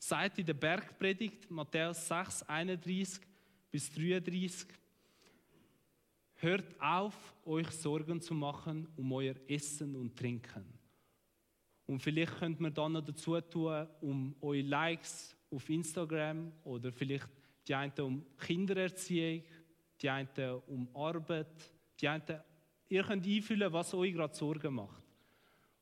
sagt 0.09 0.39
in 0.39 0.45
der 0.45 0.55
Bergpredigt, 0.55 1.51
Matthäus 1.51 2.07
6, 2.09 2.43
31 2.43 3.21
bis 3.71 3.91
33, 3.93 4.69
Hört 6.35 6.79
auf, 6.79 7.35
euch 7.47 7.71
Sorgen 7.71 8.21
zu 8.21 8.35
machen 8.35 8.87
um 8.97 9.13
euer 9.13 9.35
Essen 9.49 9.97
und 9.97 10.15
Trinken. 10.15 10.67
Und 11.87 12.01
vielleicht 12.01 12.37
könnt 12.39 12.61
man 12.61 12.75
dann 12.75 12.93
noch 12.93 13.05
dazu 13.05 13.41
tun, 13.41 13.87
um 14.03 14.37
eure 14.43 14.61
Likes 14.61 15.35
auf 15.51 15.71
Instagram 15.71 16.53
oder 16.65 16.93
vielleicht 16.93 17.29
die 17.67 17.75
einen 17.75 17.93
um 18.01 18.27
Kindererziehung, 18.37 19.43
die 20.03 20.11
einen 20.11 20.61
um 20.67 20.89
Arbeit, 20.95 21.73
die 21.99 22.09
einen 22.09 22.41
Ihr 22.91 23.03
könnt 23.05 23.27
einfühlen, 23.27 23.73
was 23.73 23.95
euch 23.95 24.13
gerade 24.13 24.35
Sorgen 24.35 24.75
macht. 24.75 25.03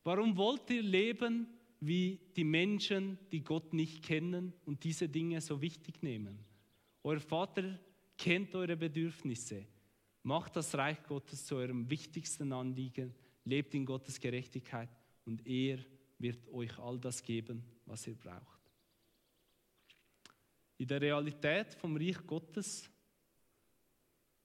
Warum 0.01 0.35
wollt 0.37 0.69
ihr 0.69 0.81
leben 0.81 1.47
wie 1.85 2.19
die 2.35 2.43
Menschen, 2.43 3.17
die 3.31 3.43
Gott 3.43 3.73
nicht 3.73 4.03
kennen 4.03 4.53
und 4.65 4.83
diese 4.83 5.09
Dinge 5.09 5.41
so 5.41 5.61
wichtig 5.61 6.01
nehmen? 6.01 6.39
Euer 7.03 7.19
Vater 7.19 7.79
kennt 8.17 8.55
eure 8.55 8.77
Bedürfnisse. 8.77 9.65
Macht 10.23 10.55
das 10.55 10.73
Reich 10.75 11.03
Gottes 11.03 11.45
zu 11.45 11.55
eurem 11.55 11.89
wichtigsten 11.89 12.53
Anliegen. 12.53 13.13
Lebt 13.45 13.73
in 13.73 13.85
Gottes 13.85 14.19
Gerechtigkeit 14.19 14.89
und 15.25 15.45
er 15.45 15.79
wird 16.17 16.47
euch 16.53 16.77
all 16.79 16.97
das 16.99 17.21
geben, 17.21 17.63
was 17.85 18.07
ihr 18.07 18.15
braucht. 18.15 18.61
In 20.77 20.87
der 20.87 21.01
Realität 21.01 21.73
vom 21.75 21.97
Reich 21.97 22.25
Gottes 22.25 22.89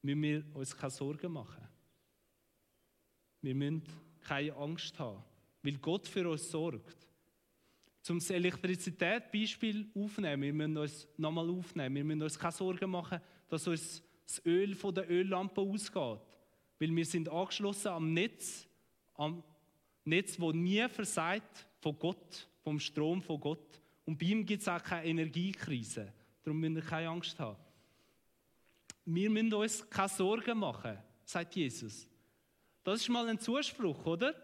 müssen 0.02 0.22
wir 0.22 0.44
uns 0.54 0.76
keine 0.76 0.90
Sorgen 0.90 1.32
machen. 1.32 1.68
Wir 3.40 3.54
müssen 3.54 3.84
keine 4.20 4.54
Angst 4.54 4.98
haben, 4.98 5.22
weil 5.62 5.78
Gott 5.78 6.08
für 6.08 6.28
uns 6.28 6.50
sorgt. 6.50 7.07
Zum 8.02 8.18
das 8.18 8.30
Elektrizität-Beispiel 8.30 9.90
aufnehmen, 9.94 10.42
wir 10.42 10.52
müssen 10.52 10.76
uns 10.78 11.08
nochmal 11.16 11.50
aufnehmen, 11.50 11.96
wir 11.96 12.04
müssen 12.04 12.22
uns 12.22 12.38
keine 12.38 12.52
Sorgen 12.52 12.90
machen, 12.90 13.20
dass 13.48 13.66
uns 13.66 14.02
das 14.26 14.44
Öl 14.44 14.74
von 14.74 14.94
der 14.94 15.10
Öllampe 15.10 15.60
ausgeht. 15.60 16.20
Weil 16.78 16.94
wir 16.94 17.04
sind 17.04 17.28
angeschlossen 17.28 17.88
am 17.88 18.12
Netz, 18.12 18.66
am 19.14 19.42
Netz, 20.04 20.36
das 20.36 20.54
nie 20.54 20.88
versagt 20.88 21.66
von 21.80 21.98
Gott, 21.98 22.48
vom 22.62 22.78
Strom 22.78 23.20
von 23.20 23.40
Gott. 23.40 23.80
Und 24.04 24.18
bei 24.18 24.26
ihm 24.26 24.46
gibt 24.46 24.62
es 24.62 24.68
auch 24.68 24.82
keine 24.82 25.06
Energiekrise. 25.06 26.12
Darum 26.42 26.60
müssen 26.60 26.76
wir 26.76 26.82
keine 26.82 27.08
Angst 27.08 27.38
haben. 27.38 27.58
Wir 29.04 29.30
müssen 29.30 29.52
uns 29.52 29.88
keine 29.88 30.08
Sorgen 30.08 30.58
machen, 30.58 30.98
sagt 31.24 31.56
Jesus. 31.56 32.08
Das 32.84 33.00
ist 33.00 33.08
mal 33.08 33.28
ein 33.28 33.38
Zuspruch, 33.38 34.06
oder? 34.06 34.34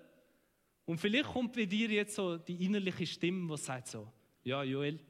Und 0.85 0.99
vielleicht 0.99 1.33
kommt 1.33 1.55
bei 1.55 1.65
dir 1.65 1.89
jetzt 1.89 2.15
so 2.15 2.37
die 2.37 2.65
innerliche 2.65 3.07
Stimme, 3.07 3.51
die 3.51 3.57
sagt 3.57 3.89
so, 3.89 4.07
ja 4.43 4.63
Joel, 4.63 5.01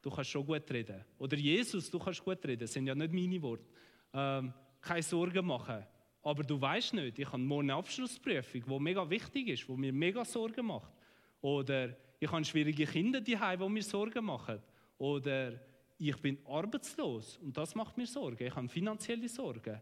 du 0.00 0.10
kannst 0.10 0.30
schon 0.30 0.46
gut 0.46 0.70
reden. 0.70 1.04
Oder 1.18 1.36
Jesus, 1.36 1.90
du 1.90 1.98
kannst 1.98 2.22
gut 2.22 2.44
reden. 2.46 2.60
Das 2.60 2.72
sind 2.72 2.86
ja 2.86 2.94
nicht 2.94 3.12
meine 3.12 3.42
Worte. 3.42 3.64
Ähm, 4.12 4.52
keine 4.80 5.02
Sorgen 5.02 5.46
machen. 5.46 5.84
Aber 6.22 6.42
du 6.42 6.60
weißt 6.60 6.94
nicht, 6.94 7.18
ich 7.18 7.26
habe 7.26 7.38
morgen 7.38 7.70
eine 7.70 7.78
Abschlussprüfung, 7.78 8.62
die 8.66 8.78
mega 8.80 9.08
wichtig 9.08 9.48
ist, 9.48 9.68
die 9.68 9.72
mir 9.72 9.92
mega 9.92 10.24
Sorgen 10.24 10.66
macht. 10.66 10.92
Oder 11.40 11.96
ich 12.18 12.30
habe 12.30 12.44
schwierige 12.44 12.86
Kinder 12.86 13.20
die 13.20 13.36
die 13.36 13.68
mir 13.68 13.82
Sorgen 13.82 14.24
machen. 14.24 14.62
Oder 14.96 15.60
ich 15.98 16.16
bin 16.16 16.38
arbeitslos 16.46 17.38
und 17.38 17.56
das 17.56 17.74
macht 17.74 17.96
mir 17.96 18.06
Sorgen. 18.06 18.46
Ich 18.46 18.54
habe 18.54 18.68
finanzielle 18.68 19.28
Sorgen. 19.28 19.80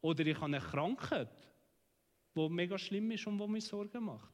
Oder 0.00 0.26
ich 0.26 0.36
habe 0.36 0.46
eine 0.46 0.60
Krankheit, 0.60 1.50
die 2.34 2.48
mega 2.48 2.78
schlimm 2.78 3.10
ist 3.10 3.26
und 3.26 3.38
die 3.38 3.46
mir 3.46 3.60
Sorgen 3.60 4.04
macht. 4.04 4.32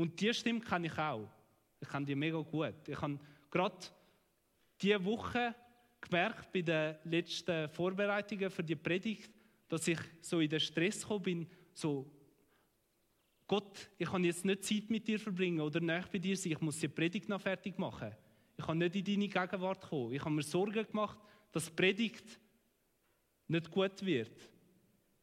Und 0.00 0.18
die 0.18 0.32
Stimme 0.32 0.60
kenne 0.60 0.86
ich 0.86 0.96
auch. 0.96 1.28
Ich 1.78 1.86
kenne 1.86 2.06
die 2.06 2.14
mega 2.14 2.38
gut. 2.38 2.88
Ich 2.88 2.98
habe 2.98 3.18
gerade 3.50 3.76
diese 4.80 5.04
Woche 5.04 5.54
gemerkt 6.00 6.50
bei 6.50 6.62
den 6.62 6.96
letzten 7.04 7.68
Vorbereitungen 7.68 8.50
für 8.50 8.64
die 8.64 8.76
Predigt, 8.76 9.30
dass 9.68 9.86
ich 9.88 9.98
so 10.22 10.40
in 10.40 10.48
den 10.48 10.58
Stress 10.58 11.02
gekommen 11.02 11.22
bin, 11.22 11.46
so 11.74 12.10
Gott, 13.46 13.90
ich 13.98 14.08
kann 14.08 14.24
jetzt 14.24 14.42
nicht 14.42 14.64
Zeit 14.64 14.88
mit 14.88 15.06
dir 15.06 15.20
verbringen 15.20 15.60
oder 15.60 15.80
nicht 15.80 16.10
bei 16.10 16.18
dir 16.18 16.34
sein, 16.34 16.52
ich 16.52 16.60
muss 16.62 16.78
die 16.78 16.88
Predigt 16.88 17.28
noch 17.28 17.42
fertig 17.42 17.76
machen. 17.78 18.12
Ich 18.56 18.64
kann 18.64 18.78
nicht 18.78 18.96
in 18.96 19.04
deine 19.04 19.28
Gegenwart 19.28 19.82
kommen. 19.82 20.14
Ich 20.14 20.20
habe 20.20 20.30
mir 20.30 20.42
Sorgen 20.42 20.86
gemacht, 20.86 21.18
dass 21.52 21.66
die 21.66 21.72
Predigt 21.72 22.40
nicht 23.48 23.70
gut 23.70 24.02
wird, 24.06 24.48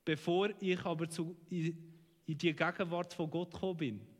bevor 0.06 0.50
ich 0.60 0.86
aber 0.86 1.10
zu, 1.10 1.36
in, 1.50 1.76
in 2.28 2.38
die 2.38 2.56
Gegenwart 2.56 3.12
von 3.16 3.28
Gott 3.28 3.52
gekommen 3.52 3.78
bin. 3.78 4.17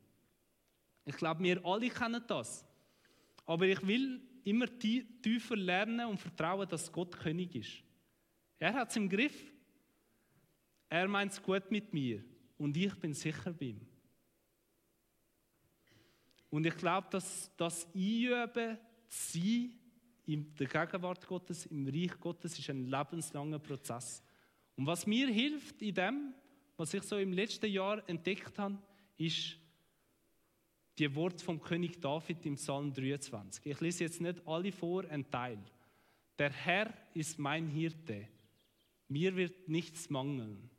Ich 1.08 1.16
glaube, 1.16 1.42
wir 1.42 1.66
alle 1.66 1.90
kennen 1.90 2.22
das. 2.28 2.66
Aber 3.46 3.66
ich 3.66 3.88
will 3.88 4.22
immer 4.44 4.68
tiefer 4.78 5.56
lernen 5.56 6.06
und 6.06 6.20
vertrauen, 6.20 6.68
dass 6.68 6.92
Gott 6.92 7.18
König 7.18 7.56
ist. 7.56 7.82
Er 8.60 8.74
hat 8.74 8.90
es 8.90 8.98
im 8.98 9.08
Griff. 9.08 9.54
Er 10.90 11.08
meint 11.08 11.32
es 11.32 11.42
gut 11.42 11.72
mit 11.72 11.94
mir 11.94 12.26
und 12.58 12.76
ich 12.76 12.94
bin 12.96 13.14
sicher 13.14 13.54
bei 13.54 13.68
ihm. 13.68 13.88
Und 16.50 16.66
ich 16.66 16.76
glaube, 16.76 17.08
dass 17.10 17.52
das 17.56 17.88
Einüben 17.96 18.78
sein 19.08 19.80
in 20.26 20.54
der 20.56 20.68
Gegenwart 20.68 21.26
Gottes, 21.26 21.68
im 21.68 21.88
Reich 21.88 22.20
Gottes, 22.20 22.60
ist 22.60 22.70
ein 22.70 22.86
lebenslanger 22.86 23.60
Prozess. 23.60 24.22
Und 24.76 24.86
was 24.86 25.08
mir 25.08 25.28
hilft 25.28 25.82
in 25.82 25.96
dem, 25.96 26.34
was 26.76 26.94
ich 26.94 27.04
so 27.04 27.18
im 27.18 27.32
letzten 27.32 27.72
Jahr 27.72 28.08
entdeckt 28.10 28.60
habe, 28.60 28.78
ist 29.18 29.58
die 30.98 31.14
Worte 31.16 31.44
vom 31.44 31.62
König 31.62 32.02
David 32.02 32.46
im 32.46 32.56
Psalm 32.56 32.94
23. 32.94 33.66
Ich 33.66 33.80
lese 33.80 34.04
jetzt 34.06 34.22
nicht 34.22 34.42
alle 34.48 34.72
vor, 34.72 35.06
ein 35.10 35.30
Teil. 35.30 35.60
Der 36.40 36.52
Herr 36.52 36.94
ist 37.14 37.40
mein 37.40 37.68
Hirte, 37.68 38.28
mir 39.08 39.36
wird 39.36 39.70
nichts 39.70 40.10
mangeln. 40.10 40.70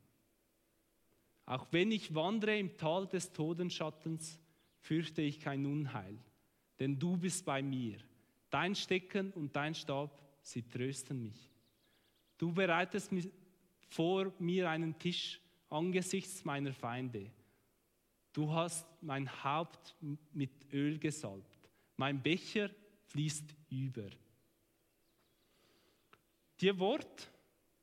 Auch 1.45 1.67
wenn 1.71 1.91
ich 1.91 2.13
wandere 2.13 2.57
im 2.57 2.77
Tal 2.77 3.07
des 3.07 3.31
Todenschattens, 3.31 4.39
fürchte 4.81 5.21
ich 5.21 5.39
kein 5.39 5.65
Unheil, 5.65 6.17
denn 6.79 6.99
du 6.99 7.17
bist 7.17 7.45
bei 7.45 7.61
mir. 7.61 7.97
Dein 8.49 8.75
Stecken 8.75 9.31
und 9.31 9.55
dein 9.55 9.73
Stab, 9.73 10.21
sie 10.41 10.63
trösten 10.63 11.21
mich. 11.21 11.49
Du 12.37 12.53
bereitest 12.53 13.11
vor 13.89 14.31
mir 14.39 14.69
einen 14.69 14.97
Tisch 14.97 15.41
angesichts 15.69 16.45
meiner 16.45 16.73
Feinde. 16.73 17.31
Du 18.39 18.49
hast 18.53 18.87
mein 19.01 19.29
Haupt 19.43 19.97
mit 20.31 20.49
Öl 20.71 20.97
gesalbt. 20.97 21.59
Mein 21.97 22.23
Becher 22.23 22.69
fließt 23.07 23.53
über. 23.69 24.07
Die 26.61 26.79
Wort 26.79 27.29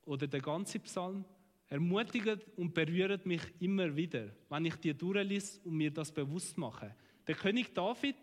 oder 0.06 0.26
der 0.26 0.40
ganze 0.40 0.78
Psalm 0.78 1.26
ermutigt 1.68 2.40
und 2.56 2.72
berührt 2.72 3.26
mich 3.26 3.42
immer 3.60 3.94
wieder, 3.94 4.30
wenn 4.48 4.64
ich 4.64 4.76
die 4.76 4.94
durchlese 4.94 5.60
und 5.62 5.74
mir 5.74 5.90
das 5.90 6.10
bewusst 6.10 6.56
mache. 6.56 6.96
Der 7.26 7.34
König 7.34 7.74
David 7.74 8.16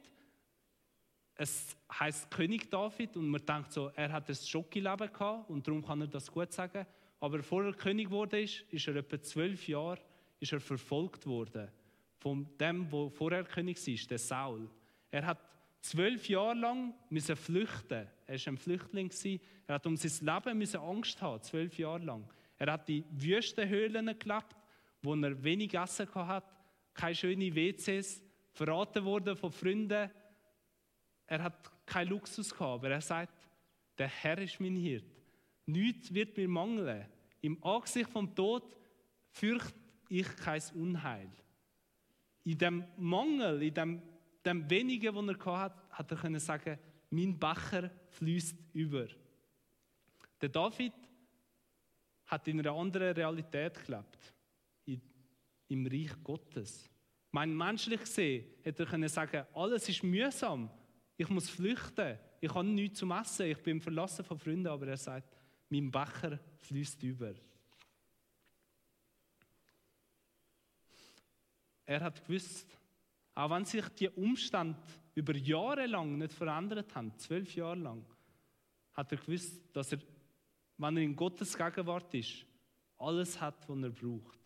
es 1.35 1.77
heißt 1.99 2.31
König 2.31 2.71
David 2.71 3.15
und 3.15 3.29
man 3.29 3.45
denkt 3.45 3.73
so, 3.73 3.89
er 3.89 4.11
hat 4.11 4.27
das 4.27 4.49
Schocki-Leben 4.49 5.13
gehabt 5.13 5.51
und 5.51 5.67
darum 5.67 5.85
kann 5.85 6.01
er 6.01 6.07
das 6.07 6.31
gut 6.31 6.51
sagen. 6.51 6.87
Aber 7.19 7.37
bevor 7.37 7.63
er 7.63 7.73
König 7.73 8.09
wurde, 8.09 8.41
ist, 8.41 8.61
ist 8.71 8.87
er 8.87 8.95
etwa 8.95 9.21
zwölf 9.21 9.67
Jahre 9.67 9.99
ist 10.39 10.51
er 10.51 10.59
verfolgt 10.59 11.27
worden 11.27 11.69
von 12.23 12.47
dem, 12.57 12.91
wo 12.91 13.09
vorher 13.09 13.43
König 13.43 13.77
war, 13.85 14.07
der 14.07 14.17
Saul. 14.17 14.69
Er 15.11 15.25
hat 15.25 15.39
zwölf 15.81 16.27
Jahre 16.29 16.55
lang 16.55 16.93
müssen 17.09 17.35
flüchten. 17.35 18.07
Er 18.25 18.39
war 18.39 18.47
ein 18.47 18.57
Flüchtling 18.57 19.11
Er 19.67 19.75
hat 19.75 19.85
um 19.85 19.97
sein 19.97 20.25
Leben 20.25 20.57
müssen 20.57 20.79
Angst 20.79 21.21
haben, 21.21 21.43
zwölf 21.43 21.77
Jahre 21.77 22.03
lang. 22.03 22.27
Er 22.57 22.71
hat 22.71 22.89
in 22.89 23.03
Wüstenhöhlen 23.11 24.05
gelebt, 24.17 24.55
wo 25.01 25.13
er 25.13 25.43
wenig 25.43 25.73
Essen 25.73 26.07
hatte, 26.15 26.47
keine 26.93 27.15
schönen 27.15 27.53
WCs, 27.53 28.23
verraten 28.53 29.03
wurde 29.03 29.35
von 29.35 29.51
Freunden 29.51 30.09
er 31.27 31.43
hat 31.43 31.85
keinen 31.85 32.09
Luxus 32.09 32.51
gehabt, 32.51 32.83
aber 32.83 32.91
er 32.91 33.01
sagt, 33.01 33.33
der 33.97 34.07
Herr 34.07 34.37
ist 34.39 34.59
mein 34.59 34.75
Hirt. 34.75 35.05
Nichts 35.65 36.13
wird 36.13 36.35
mir 36.37 36.47
mangeln. 36.47 37.05
Im 37.41 37.63
Angesicht 37.63 38.09
vom 38.09 38.33
Tod 38.35 38.75
fürchte 39.31 39.73
ich 40.09 40.27
kein 40.37 40.61
Unheil. 40.75 41.29
In 42.43 42.57
dem 42.57 42.83
Mangel, 42.97 43.61
in 43.63 43.73
dem, 43.73 44.01
dem 44.45 44.69
Wenigen, 44.69 45.15
was 45.15 45.27
er 45.27 45.59
hatte, 45.59 45.81
hat 45.89 46.11
er 46.11 46.17
können 46.17 46.39
sagen, 46.39 46.77
mein 47.09 47.37
Becher 47.39 47.89
fließt 48.09 48.57
über. 48.73 49.07
Der 50.41 50.49
David 50.49 50.93
hat 52.25 52.47
in 52.47 52.59
einer 52.59 52.73
anderen 52.73 53.13
Realität 53.13 53.85
gelebt, 53.85 54.33
im 55.67 55.85
Reich 55.85 56.11
Gottes. 56.23 56.89
Mein 57.31 57.55
menschlich 57.55 58.01
gesehen 58.01 58.45
hätte 58.61 58.83
er 58.83 58.89
können 58.89 59.09
sagen, 59.09 59.45
alles 59.53 59.87
ist 59.89 60.03
mühsam, 60.03 60.69
ich 61.17 61.29
muss 61.29 61.49
flüchten. 61.49 62.17
Ich 62.41 62.53
habe 62.53 62.67
nichts 62.67 62.99
zum 62.99 63.11
Essen. 63.11 63.47
Ich 63.47 63.59
bin 63.59 63.79
verlassen 63.79 64.25
von 64.25 64.37
Freunden. 64.37 64.67
Aber 64.67 64.87
er 64.87 64.97
sagt, 64.97 65.37
mein 65.69 65.91
Becher 65.91 66.39
fließt 66.59 67.01
über. 67.03 67.33
Er 71.85 72.01
hat 72.01 72.25
gewusst, 72.25 72.77
auch 73.35 73.49
wenn 73.49 73.65
sich 73.65 73.87
die 73.89 74.09
Umstände 74.09 74.79
über 75.15 75.35
Jahre 75.35 75.85
lang 75.85 76.17
nicht 76.17 76.33
verändert 76.33 76.93
haben, 76.95 77.17
zwölf 77.17 77.55
Jahre 77.55 77.79
lang, 77.79 78.05
hat 78.93 79.11
er 79.11 79.17
gewusst, 79.17 79.61
dass 79.73 79.91
er, 79.91 79.99
wenn 80.77 80.97
er 80.97 81.03
in 81.03 81.15
Gottes 81.15 81.57
Gegenwart 81.57 82.13
ist, 82.13 82.45
alles 82.97 83.39
hat, 83.39 83.67
was 83.67 83.83
er 83.83 83.89
braucht. 83.89 84.39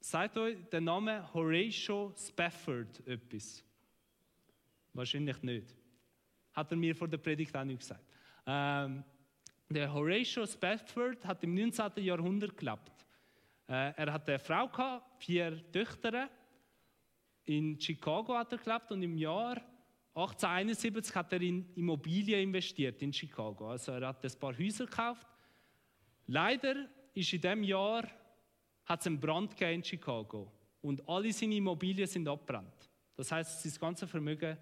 Sagt 0.00 0.36
euch 0.36 0.58
der 0.70 0.80
Name 0.80 1.32
Horatio 1.32 2.12
Spafford 2.16 3.06
etwas? 3.06 3.64
Wahrscheinlich 4.92 5.42
nicht. 5.42 5.74
Hat 6.52 6.70
er 6.70 6.76
mir 6.76 6.94
vor 6.94 7.08
der 7.08 7.18
Predigt 7.18 7.56
auch 7.56 7.64
nicht 7.64 7.80
gesagt. 7.80 8.04
Ähm, 8.46 9.02
der 9.68 9.92
Horatio 9.92 10.46
Spafford 10.46 11.24
hat 11.24 11.42
im 11.42 11.54
19. 11.54 12.04
Jahrhundert 12.04 12.56
gelebt. 12.56 12.92
Äh, 13.66 13.92
er 13.96 14.12
hatte 14.12 14.32
eine 14.32 14.38
Frau, 14.38 14.68
gehabt, 14.68 15.22
vier 15.22 15.70
Töchter. 15.72 16.28
In 17.44 17.80
Chicago 17.80 18.34
hat 18.34 18.52
er 18.52 18.58
gelebt 18.58 18.90
und 18.90 19.02
im 19.02 19.16
Jahr 19.16 19.56
1871 20.14 21.14
hat 21.14 21.32
er 21.32 21.42
in 21.42 21.72
Immobilien 21.74 22.42
investiert 22.42 23.00
in 23.02 23.12
Chicago. 23.12 23.70
Also 23.70 23.92
er 23.92 24.08
hat 24.08 24.24
ein 24.24 24.38
paar 24.38 24.56
Häuser 24.56 24.86
gekauft. 24.86 25.26
Leider 26.26 26.88
ist 27.12 27.32
in 27.32 27.40
dem 27.40 27.62
Jahr 27.64 28.08
hat 28.84 29.00
es 29.00 29.06
einen 29.06 29.20
Brand 29.20 29.60
in 29.60 29.82
Chicago. 29.82 30.52
und 30.84 31.08
alle 31.08 31.32
seine 31.32 31.54
Immobilien 31.54 32.06
sind 32.06 32.28
abbrannt. 32.28 32.90
Das 33.16 33.32
heißt, 33.32 33.62
sein 33.62 33.72
ganzes 33.80 34.10
Vermögen 34.10 34.56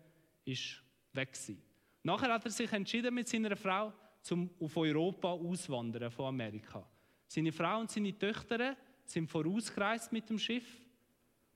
ist 0.45 0.81
weg 1.13 1.33
gewesen. 1.33 1.61
Nachher 2.05 2.33
hat 2.33 2.45
er 2.45 2.51
sich 2.51 2.73
entschieden 2.73 3.13
mit 3.13 3.29
seiner 3.29 3.57
Frau, 3.57 3.93
zum 4.21 4.51
auf 4.61 4.77
Europa 4.77 5.33
auswandern 5.33 6.13
von 6.13 6.27
Amerika. 6.27 6.89
Seine 7.27 7.51
Frau 7.51 7.81
und 7.81 7.91
seine 7.91 8.17
Töchter 8.17 8.77
sind 9.13 9.29
vorausgereist 9.29 10.13
mit 10.13 10.29
dem 10.29 10.39
Schiff 10.39 10.81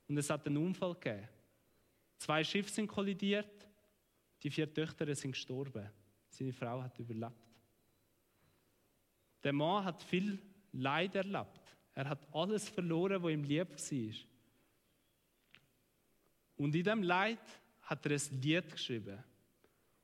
und 0.07 0.17
es 0.17 0.29
hat 0.29 0.45
einen 0.45 0.57
Unfall 0.57 0.93
gegeben. 0.93 1.27
Zwei 2.17 2.43
Schiffe 2.43 2.71
sind 2.71 2.87
kollidiert, 2.87 3.67
die 4.41 4.49
vier 4.49 4.71
Töchter 4.71 5.13
sind 5.15 5.31
gestorben. 5.31 5.89
Seine 6.29 6.53
Frau 6.53 6.81
hat 6.81 6.97
überlebt. 6.99 7.33
Der 9.43 9.53
Mann 9.53 9.83
hat 9.83 10.01
viel 10.03 10.39
Leid 10.71 11.15
erlebt. 11.15 11.61
Er 11.93 12.09
hat 12.09 12.27
alles 12.33 12.69
verloren, 12.69 13.21
was 13.21 13.31
ihm 13.31 13.43
lieb 13.43 13.69
war. 13.69 14.15
Und 16.57 16.75
in 16.75 16.83
diesem 16.83 17.03
Leid 17.03 17.39
hat 17.81 18.05
er 18.05 18.11
ein 18.11 18.41
Lied 18.41 18.71
geschrieben, 18.71 19.23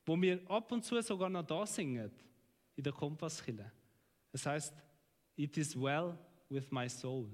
wo 0.04 0.20
wir 0.20 0.40
ab 0.50 0.70
und 0.72 0.84
zu 0.84 1.00
sogar 1.02 1.28
noch 1.28 1.44
da 1.44 1.66
singen, 1.66 2.10
in 2.76 2.82
der 2.82 2.92
Kompasskille. 2.92 3.70
Es 4.32 4.44
heißt, 4.44 4.74
It 5.36 5.56
is 5.56 5.80
well 5.80 6.16
with 6.48 6.70
my 6.70 6.88
soul. 6.88 7.28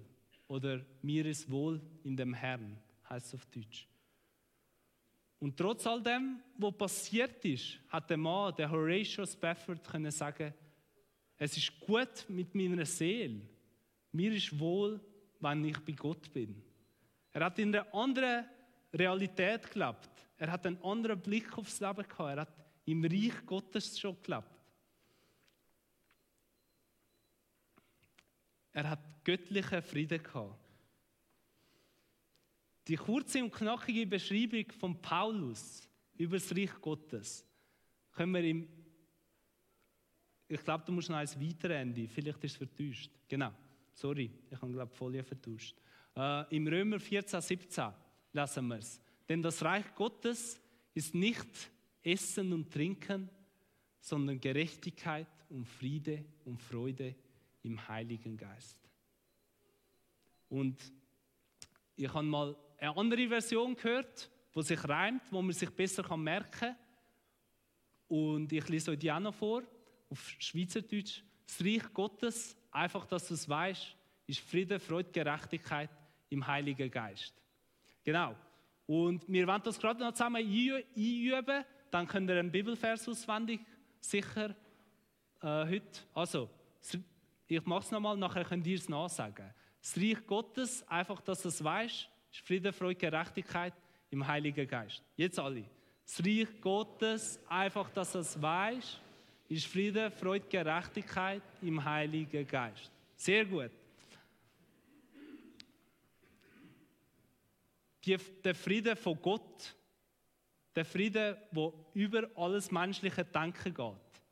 Oder 0.50 0.84
mir 1.00 1.26
ist 1.26 1.48
wohl 1.48 1.80
in 2.02 2.16
dem 2.16 2.34
Herrn, 2.34 2.76
heißt 3.08 3.28
es 3.28 3.34
auf 3.34 3.46
Deutsch. 3.46 3.86
Und 5.38 5.56
trotz 5.56 5.86
all 5.86 6.02
dem, 6.02 6.40
was 6.58 6.76
passiert 6.76 7.44
ist, 7.44 7.78
hat 7.88 8.10
der 8.10 8.16
Mann, 8.16 8.52
der 8.56 8.68
Horatio 8.68 9.24
Spafford, 9.24 9.88
können 9.88 10.10
sagen, 10.10 10.52
es 11.36 11.56
ist 11.56 11.78
gut 11.78 12.24
mit 12.26 12.52
meiner 12.52 12.84
Seele. 12.84 13.42
Mir 14.10 14.32
ist 14.32 14.58
wohl, 14.58 15.00
wenn 15.38 15.64
ich 15.66 15.78
bei 15.78 15.92
Gott 15.92 16.32
bin. 16.32 16.60
Er 17.30 17.44
hat 17.44 17.56
in 17.60 17.72
einer 17.72 17.94
anderen 17.94 18.44
Realität 18.92 19.70
gelebt. 19.70 20.10
Er 20.36 20.50
hat 20.50 20.66
einen 20.66 20.82
anderen 20.82 21.20
Blick 21.20 21.56
aufs 21.56 21.78
Leben 21.78 22.02
gehabt. 22.02 22.18
Er 22.18 22.40
hat 22.40 22.52
im 22.86 23.04
Reich 23.04 23.46
Gottes 23.46 24.00
schon 24.00 24.20
gelebt. 24.20 24.49
Er 28.72 28.90
hat 28.90 29.24
göttlichen 29.24 29.83
Frieden 29.83 30.22
gehabt. 30.22 30.59
Die 32.88 32.96
kurze 32.96 33.42
und 33.42 33.52
knackige 33.52 34.06
Beschreibung 34.06 34.70
von 34.78 35.00
Paulus 35.00 35.88
über 36.16 36.37
das 36.38 36.54
Reich 36.54 36.80
Gottes 36.80 37.44
können 38.12 38.33
wir 38.33 38.44
im 38.44 38.68
ich 40.52 40.64
glaube, 40.64 40.83
du 40.85 40.90
musst 40.90 41.09
noch 41.09 41.16
eins 41.16 41.38
weiter 41.40 41.70
Ende. 41.70 42.09
Vielleicht 42.09 42.42
ist 42.42 42.52
es 42.52 42.56
vertäuscht. 42.56 43.12
Genau. 43.28 43.52
Sorry, 43.92 44.28
ich 44.50 44.61
habe, 44.61 44.72
glaube 44.72 44.92
Folie 44.92 45.22
vertauscht. 45.22 45.76
Äh, 46.16 46.56
Im 46.56 46.66
Römer 46.66 46.98
14, 46.98 47.40
17 47.40 47.92
lesen 48.33 48.66
wir 48.66 48.78
es. 48.78 49.00
Denn 49.28 49.40
das 49.40 49.62
Reich 49.62 49.94
Gottes 49.94 50.61
ist 50.92 51.14
nicht 51.14 51.70
Essen 52.02 52.52
und 52.52 52.68
Trinken, 52.72 53.30
sondern 54.00 54.40
Gerechtigkeit 54.40 55.28
und 55.50 55.68
Friede 55.68 56.24
und 56.44 56.61
Freude 56.61 57.14
im 57.62 57.88
Heiligen 57.88 58.37
Geist. 58.37 58.79
Und 60.49 60.79
ich 61.96 62.12
habe 62.12 62.27
mal 62.27 62.57
eine 62.79 62.96
andere 62.96 63.29
Version 63.29 63.77
gehört, 63.77 64.31
wo 64.53 64.62
sich 64.62 64.83
reimt, 64.88 65.23
wo 65.31 65.40
man 65.42 65.53
sich 65.53 65.70
besser 65.70 66.16
merken 66.16 66.51
kann. 66.51 66.77
Und 68.09 68.53
ich 68.53 68.68
lese 68.68 68.90
euch 68.90 68.99
die 68.99 69.12
auch 69.12 69.20
noch 69.20 69.35
vor, 69.35 69.62
auf 70.09 70.29
Schweizerdeutsch. 70.38 71.23
Das 71.46 71.64
Reich 71.64 71.92
Gottes, 71.92 72.57
einfach, 72.70 73.07
dass 73.07 73.29
du 73.29 73.35
es 73.35 73.49
weißt, 73.49 73.96
ist 74.27 74.40
Friede, 74.40 74.81
Freude, 74.81 75.11
Gerechtigkeit 75.11 75.90
im 76.29 76.44
Heiligen 76.46 76.90
Geist. 76.90 77.35
Genau. 78.03 78.35
Und 78.87 79.29
wir 79.29 79.46
wollen 79.46 79.62
das 79.62 79.79
gerade 79.79 80.01
noch 80.01 80.12
zusammen 80.12 80.44
einüben. 80.44 81.64
Dann 81.90 82.07
könnt 82.07 82.29
ihr 82.31 82.38
einen 82.38 82.51
Bibelvers 82.51 83.09
auswendig 83.09 83.61
sicher 84.01 84.51
äh, 85.42 85.46
heute. 85.46 86.01
Also, 86.14 86.51
ich 87.50 87.66
mache 87.66 87.84
es 87.84 87.90
nochmal, 87.90 88.16
nachher 88.16 88.44
könnt 88.44 88.66
ihr 88.66 88.76
es 88.76 88.88
nachsagen. 88.88 89.52
Das 89.80 89.96
Reich 89.96 90.24
Gottes, 90.26 90.86
einfach, 90.86 91.20
dass 91.20 91.42
du 91.42 91.48
es 91.48 91.62
weißt, 91.62 92.08
ist 92.32 92.40
Friede, 92.46 92.72
Freude, 92.72 92.94
Gerechtigkeit 92.94 93.74
im 94.10 94.24
Heiligen 94.26 94.68
Geist. 94.68 95.02
Jetzt 95.16 95.38
alle. 95.38 95.64
Das 96.04 96.24
Reich 96.24 96.48
Gottes, 96.60 97.40
einfach, 97.48 97.90
dass 97.90 98.12
du 98.12 98.18
es 98.20 98.40
weißt, 98.40 99.00
ist 99.48 99.66
Friede, 99.66 100.12
Freude, 100.12 100.46
Gerechtigkeit 100.48 101.42
im 101.60 101.84
Heiligen 101.84 102.46
Geist. 102.46 102.90
Sehr 103.16 103.44
gut. 103.44 103.72
Die, 108.04 108.16
der 108.16 108.54
Friede 108.54 108.94
von 108.94 109.20
Gott, 109.20 109.74
der 110.74 110.84
Friede, 110.84 111.36
der 111.50 111.72
über 111.94 112.30
alles 112.36 112.70
menschliche 112.70 113.24
Denken 113.24 113.74
geht, 113.74 114.22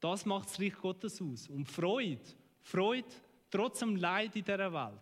das 0.00 0.26
macht 0.26 0.48
das 0.50 0.60
Reich 0.60 0.76
Gottes 0.76 1.20
aus. 1.22 1.48
Und 1.48 1.66
Freude, 1.66 2.20
Freude 2.62 3.08
trotz 3.50 3.80
dem 3.80 3.96
Leid 3.96 4.34
in 4.36 4.44
dieser 4.44 4.72
Welt. 4.72 5.00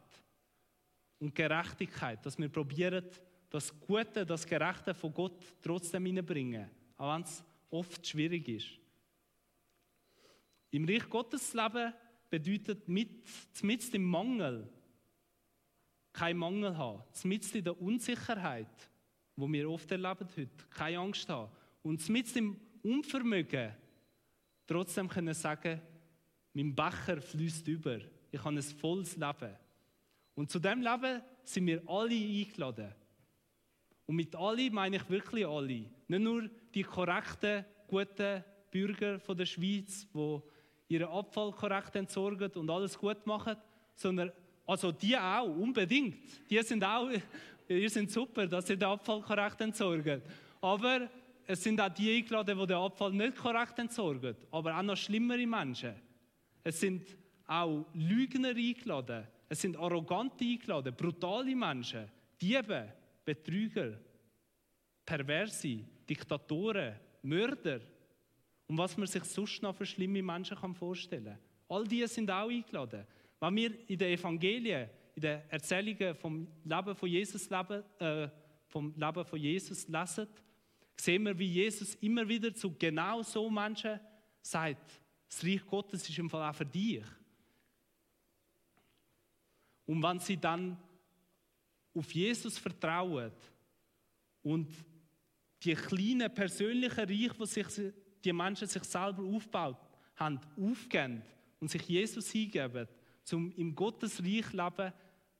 Und 1.19 1.35
Gerechtigkeit, 1.35 2.25
dass 2.25 2.39
wir 2.39 2.49
probieren, 2.49 3.05
das 3.51 3.79
Gute, 3.81 4.25
das 4.25 4.47
Gerechte 4.47 4.95
von 4.95 5.13
Gott 5.13 5.45
trotzdem 5.61 6.07
hineinbringen, 6.07 6.71
auch 6.97 7.15
wenn 7.15 7.23
es 7.23 7.45
oft 7.69 8.07
schwierig 8.07 8.49
ist. 8.49 8.69
Im 10.71 10.85
Reich 10.85 11.09
Gottes 11.09 11.53
leben 11.53 11.93
bedeutet 12.31 12.89
mit, 12.89 13.27
mit 13.63 13.95
im 13.95 14.05
Mangel 14.05 14.69
kein 16.13 16.37
Mangel 16.37 16.77
haben, 16.77 17.03
mit 17.25 17.55
in 17.55 17.65
der 17.65 17.81
Unsicherheit, 17.81 18.91
wo 19.37 19.51
wir 19.51 19.71
oft 19.71 19.91
erleben 19.91 20.29
heute, 20.37 20.65
keine 20.71 20.99
Angst 20.99 21.29
haben 21.29 21.51
und 21.83 22.09
mit 22.09 22.35
im 22.37 22.61
Unvermögen 22.83 23.75
trotzdem 24.67 25.09
können 25.09 25.35
sagen, 25.35 25.81
mein 26.53 26.75
Becher 26.75 27.21
fließt 27.21 27.67
über. 27.69 27.99
Ich 28.31 28.43
habe 28.43 28.57
ein 28.57 28.63
volles 28.63 29.17
Leben. 29.17 29.57
Und 30.35 30.51
zu 30.51 30.59
dem 30.59 30.81
Leben 30.81 31.23
sind 31.45 31.67
wir 31.67 31.83
alle 31.87 32.15
eingeladen. 32.15 32.95
Und 34.07 34.17
mit 34.17 34.35
alle 34.35 34.71
meine 34.71 34.97
ich 34.97 35.09
wirklich 35.09 35.47
alle. 35.47 35.67
Nicht 35.67 36.09
nur 36.09 36.49
die 36.75 36.83
korrekten, 36.83 37.65
guten 37.87 38.45
Bürger 38.71 39.19
von 39.21 39.37
der 39.37 39.47
Schweiz, 39.47 40.07
die 40.13 40.41
ihren 40.89 41.09
Abfall 41.09 41.53
korrekt 41.53 41.95
entsorgen 41.97 42.51
und 42.53 42.71
alles 42.71 42.99
gut 42.99 43.25
machen, 43.27 43.57
sondern 43.95 44.33
also 44.67 44.93
die 44.93 45.17
auch, 45.17 45.47
unbedingt. 45.47 46.17
Die 46.49 46.63
sind 46.63 46.85
auch, 46.85 47.09
ihr 47.69 47.91
sind 47.91 48.11
super, 48.11 48.47
dass 48.47 48.67
sie 48.67 48.77
den 48.77 48.89
Abfall 48.89 49.21
korrekt 49.21 49.61
entsorgen. 49.61 50.23
Aber 50.61 51.09
es 51.47 51.63
sind 51.63 51.81
auch 51.81 51.89
die 51.89 52.19
eingeladen, 52.19 52.59
die 52.59 52.67
den 52.67 52.77
Abfall 52.77 53.13
nicht 53.13 53.37
korrekt 53.37 53.79
entsorgen. 53.79 54.37
Aber 54.51 54.77
auch 54.77 54.83
noch 54.83 54.97
schlimmere 54.97 55.47
Menschen. 55.47 55.95
Es 56.63 56.81
sind 56.81 57.17
auch 57.47 57.87
Lügner 57.95 58.51
eingeladen. 58.51 59.27
Es 59.49 59.61
sind 59.61 59.77
arrogante 59.77 60.45
eingeladen, 60.45 60.95
brutale 60.97 61.57
Menschen, 61.57 62.09
Diebe, 62.41 62.93
Betrüger, 63.25 63.99
Perverse, 65.05 65.85
Diktatoren, 66.09 66.95
Mörder. 67.23 67.81
Und 68.69 68.79
was 68.79 68.97
man 68.97 69.09
sich 69.09 69.25
sonst 69.25 69.61
noch 69.63 69.75
für 69.75 69.85
schlimme 69.85 70.23
Menschen 70.23 70.57
vorstellen 70.75 71.25
kann. 71.25 71.39
All 71.69 71.85
die 71.85 72.07
sind 72.07 72.31
auch 72.31 72.49
eingeladen. 72.49 73.05
Wenn 73.41 73.57
wir 73.57 73.89
in 73.89 73.99
den 73.99 74.13
Evangelien, 74.13 74.89
in 75.17 75.23
den 75.23 75.41
Erzählungen 75.49 76.15
vom 76.15 76.47
Leben 76.65 76.95
von 76.95 77.09
Jesus, 77.09 77.51
leben, 77.51 77.83
äh, 77.99 78.29
vom 78.69 78.95
Leben 78.97 79.25
von 79.25 79.39
Jesus 79.41 79.89
lesen, 79.89 80.29
sehen 80.97 81.25
wir, 81.25 81.37
wie 81.39 81.47
Jesus 81.47 81.95
immer 81.97 82.29
wieder 82.29 82.55
zu 82.55 82.73
genau 82.79 83.23
so 83.23 83.51
Menschen 83.51 83.99
sagt, 84.43 85.01
das 85.31 85.45
Reich 85.45 85.65
Gottes 85.65 86.09
ist 86.09 86.19
im 86.19 86.29
Fall 86.29 86.51
auch 86.51 86.55
für 86.55 86.67
dich. 86.67 87.05
Und 89.87 90.03
wenn 90.03 90.19
sie 90.19 90.37
dann 90.37 90.77
auf 91.95 92.13
Jesus 92.13 92.59
vertrauen 92.59 93.33
und 94.43 94.69
die 95.63 95.75
kleinen 95.75 96.33
persönlichen 96.35 97.09
Reich, 97.09 97.39
wo 97.39 97.45
sich 97.45 97.67
die 98.25 98.33
Menschen 98.33 98.67
sich 98.67 98.83
selber 98.85 99.23
aufbaut 99.23 99.79
haben, 100.17 100.41
aufgeben 100.57 101.23
und 101.61 101.71
sich 101.71 101.83
Jesus 101.83 102.31
hingeben, 102.31 102.89
zum 103.23 103.53
im 103.57 103.75
Gottes 103.75 104.23
Reich 104.23 104.53
leben, 104.53 104.93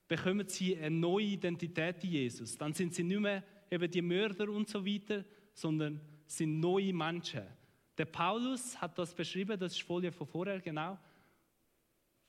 bekommen 0.07 0.47
sie 0.47 0.77
eine 0.77 0.95
neue 0.95 1.25
Identität 1.25 2.03
in 2.03 2.11
Jesus. 2.11 2.57
Dann 2.57 2.73
sind 2.73 2.93
sie 2.93 3.03
nicht 3.03 3.19
mehr 3.19 3.43
eben 3.69 3.91
die 3.91 4.01
Mörder 4.01 4.49
und 4.49 4.69
so 4.69 4.85
weiter, 4.85 5.25
sondern 5.53 5.99
sind 6.27 6.59
neue 6.59 6.93
Menschen. 6.93 7.43
Der 8.01 8.07
Paulus 8.07 8.81
hat 8.81 8.97
das 8.97 9.13
beschrieben, 9.13 9.59
das 9.59 9.73
ist 9.73 9.83
Folie 9.83 10.11
von 10.11 10.25
vorher, 10.25 10.59
genau, 10.59 10.97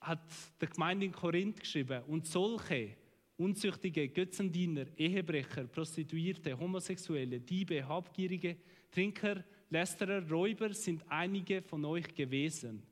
hat 0.02 0.20
der 0.60 0.68
Gemeinde 0.68 1.06
in 1.06 1.12
Korinth 1.12 1.60
geschrieben. 1.60 2.02
Und 2.08 2.26
solche 2.26 2.94
unzüchtige 3.38 4.06
Götzendiener, 4.10 4.84
Ehebrecher, 4.98 5.64
Prostituierte, 5.64 6.58
Homosexuelle, 6.58 7.40
Diebe, 7.40 7.88
Habgierige, 7.88 8.58
Trinker, 8.90 9.42
Lästerer, 9.70 10.28
Räuber 10.28 10.74
sind 10.74 11.10
einige 11.10 11.62
von 11.62 11.82
euch 11.86 12.14
gewesen. 12.14 12.82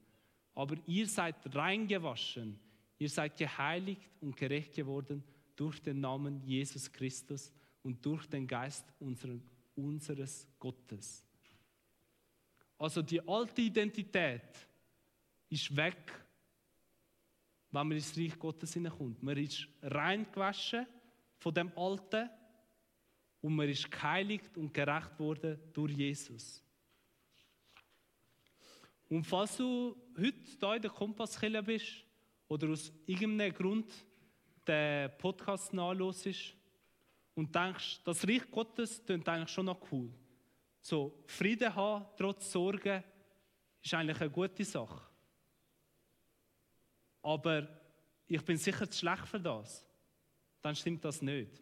Aber 0.55 0.75
ihr 0.87 1.07
seid 1.07 1.55
reingewaschen, 1.55 2.59
ihr 2.97 3.11
seid 3.11 3.37
geheiligt 3.37 4.11
und 4.23 4.39
gerecht 4.39 4.75
geworden 4.75 5.23
durch 5.55 5.83
den 5.83 6.01
Namen 6.01 6.41
Jesus 6.47 6.91
Christus 6.91 7.53
und 7.83 8.03
durch 8.07 8.27
den 8.27 8.47
Geist 8.47 8.87
unseres 9.77 10.49
Gottes. 10.59 11.27
Also 12.81 13.03
die 13.03 13.21
alte 13.29 13.61
Identität 13.61 14.41
ist 15.51 15.77
weg, 15.77 16.11
wenn 17.71 17.87
man 17.87 17.93
ins 17.93 18.17
Reich 18.17 18.39
Gottes 18.39 18.73
hineinkommt. 18.73 19.23
Man 19.23 19.37
ist 19.37 19.69
reingewaschen 19.83 20.87
von 21.37 21.53
dem 21.53 21.71
Alten 21.77 22.31
und 23.43 23.55
man 23.55 23.69
ist 23.69 23.91
geheiligt 23.91 24.57
und 24.57 24.73
gerecht 24.73 25.19
worden 25.19 25.61
durch 25.75 25.93
Jesus. 25.93 26.65
Und 29.11 29.25
falls 29.25 29.59
du 29.59 29.95
heute 30.17 30.39
hier 30.59 30.75
in 30.77 30.83
der 30.83 30.91
Kompasskille 30.91 31.63
bist 31.63 32.07
oder 32.49 32.71
aus 32.71 32.91
irgendeinem 33.05 33.53
Grund 33.53 33.93
den 34.67 35.11
Podcast 35.19 35.75
nachhörst 35.75 36.55
und 37.35 37.55
denkst, 37.55 38.03
das 38.05 38.27
Reich 38.27 38.51
Gottes 38.51 39.05
klingt 39.05 39.29
eigentlich 39.29 39.51
schon 39.51 39.67
noch 39.67 39.93
cool. 39.93 40.11
So, 40.81 41.23
Frieden 41.27 41.75
haben, 41.75 42.07
trotz 42.17 42.51
Sorgen, 42.51 43.05
ist 43.83 43.95
eigentlich 43.95 44.21
eine 44.21 44.31
gute 44.31 44.65
Sache. 44.65 45.03
Aber 47.23 47.69
ich 48.27 48.45
bin 48.45 48.57
sicher 48.57 48.91
zu 48.91 48.99
schlecht 48.99 49.27
für 49.27 49.41
das. 49.41 49.87
Dann 50.63 50.75
stimmt 50.75 51.05
das 51.05 51.21
nicht. 51.21 51.61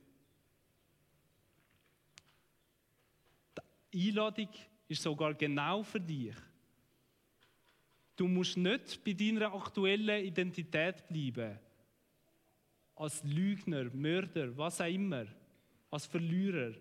Die 3.92 4.08
Einladung 4.08 4.48
ist 4.86 5.02
sogar 5.02 5.34
genau 5.34 5.82
für 5.82 6.00
dich. 6.00 6.34
Du 8.16 8.26
musst 8.26 8.56
nicht 8.56 9.02
bei 9.04 9.12
deiner 9.12 9.54
aktuellen 9.54 10.24
Identität 10.24 11.06
bleiben. 11.06 11.58
Als 12.96 13.22
Lügner, 13.22 13.84
Mörder, 13.94 14.56
was 14.56 14.80
auch 14.80 14.86
immer. 14.86 15.26
Als 15.90 16.06
Verlierer. 16.06 16.74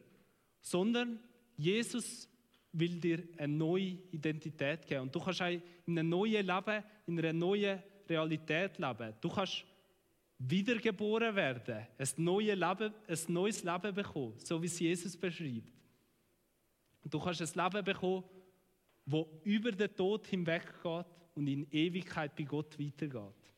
Sondern 0.59 1.19
Jesus 1.57 2.29
will 2.71 2.99
dir 2.99 3.23
eine 3.37 3.53
neue 3.53 3.97
Identität 4.11 4.85
geben. 4.85 5.01
Und 5.01 5.15
du 5.15 5.19
kannst 5.19 5.41
in 5.41 5.61
einem 5.87 6.09
neuen 6.09 6.45
Leben, 6.45 6.83
in 7.07 7.19
einer 7.19 7.33
neuen 7.33 7.81
Realität 8.07 8.77
leben. 8.77 9.13
Du 9.19 9.29
kannst 9.29 9.65
wiedergeboren 10.39 11.35
werden, 11.35 11.87
ein 11.97 12.07
neues 12.17 12.55
Leben, 12.55 12.93
ein 13.07 13.19
neues 13.27 13.63
Leben 13.63 13.93
bekommen, 13.93 14.33
so 14.37 14.61
wie 14.61 14.67
es 14.67 14.79
Jesus 14.79 15.17
beschreibt. 15.17 15.67
Du 17.03 17.19
kannst 17.19 17.41
ein 17.41 17.63
Leben 17.63 17.83
bekommen, 17.83 18.23
das 19.05 19.25
über 19.43 19.71
den 19.71 19.95
Tod 19.95 20.27
hinweggeht 20.27 21.05
und 21.33 21.47
in 21.47 21.67
Ewigkeit 21.71 22.35
bei 22.35 22.43
Gott 22.43 22.77
weitergeht. 22.77 23.53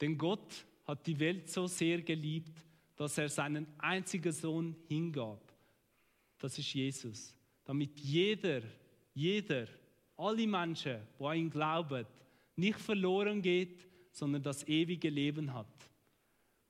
Denn 0.00 0.16
Gott 0.18 0.66
hat 0.86 1.06
die 1.06 1.18
Welt 1.18 1.50
so 1.50 1.66
sehr 1.66 2.02
geliebt, 2.02 2.65
dass 2.96 3.18
er 3.18 3.28
seinen 3.28 3.66
einzigen 3.78 4.32
Sohn 4.32 4.74
hingab. 4.88 5.52
Das 6.38 6.58
ist 6.58 6.72
Jesus. 6.72 7.34
Damit 7.64 7.98
jeder, 8.00 8.62
jeder, 9.14 9.68
alle 10.16 10.46
Menschen, 10.46 11.00
die 11.18 11.24
an 11.24 11.36
ihn 11.36 11.50
glauben, 11.50 12.06
nicht 12.56 12.78
verloren 12.80 13.42
geht, 13.42 13.86
sondern 14.12 14.42
das 14.42 14.66
ewige 14.66 15.10
Leben 15.10 15.52
hat. 15.52 15.66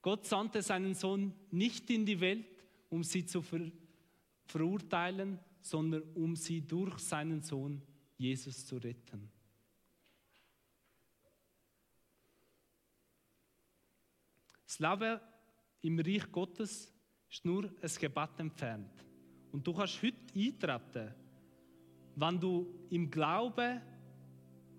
Gott 0.03 0.27
sandte 0.27 0.63
seinen 0.63 0.95
Sohn 0.95 1.33
nicht 1.51 1.89
in 1.91 2.05
die 2.05 2.21
Welt, 2.21 2.65
um 2.91 3.03
sie 3.05 3.25
zu 3.25 3.43
ver 3.43 3.71
verurteilen, 4.49 5.41
sondern 5.61 6.03
um 6.15 6.37
sie 6.37 6.61
durch 6.61 7.01
seinen 7.01 7.43
Sohn 7.43 7.83
Jesus 8.17 8.65
zu 8.65 8.77
retten. 8.77 9.29
Das 14.65 14.79
im 15.87 15.99
Reich 15.99 16.31
Gottes 16.33 16.93
ist 17.31 17.45
nur 17.45 17.65
ein 17.65 17.91
Gebet 18.01 18.31
entfernt. 18.39 19.05
Und 19.53 19.67
du 19.67 19.73
kannst 19.73 20.03
heute 20.03 20.17
eintreten, 20.35 21.15
wenn 22.15 22.41
du 22.41 22.67
im 22.91 23.11
Glauben 23.11 23.81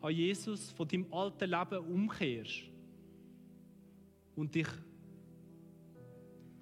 an 0.02 0.14
Jesus 0.14 0.72
von 0.72 0.88
deinem 0.88 1.12
alten 1.14 1.50
Leben 1.50 1.94
umkehrst 1.94 2.64
und 4.36 4.54
dich 4.54 4.68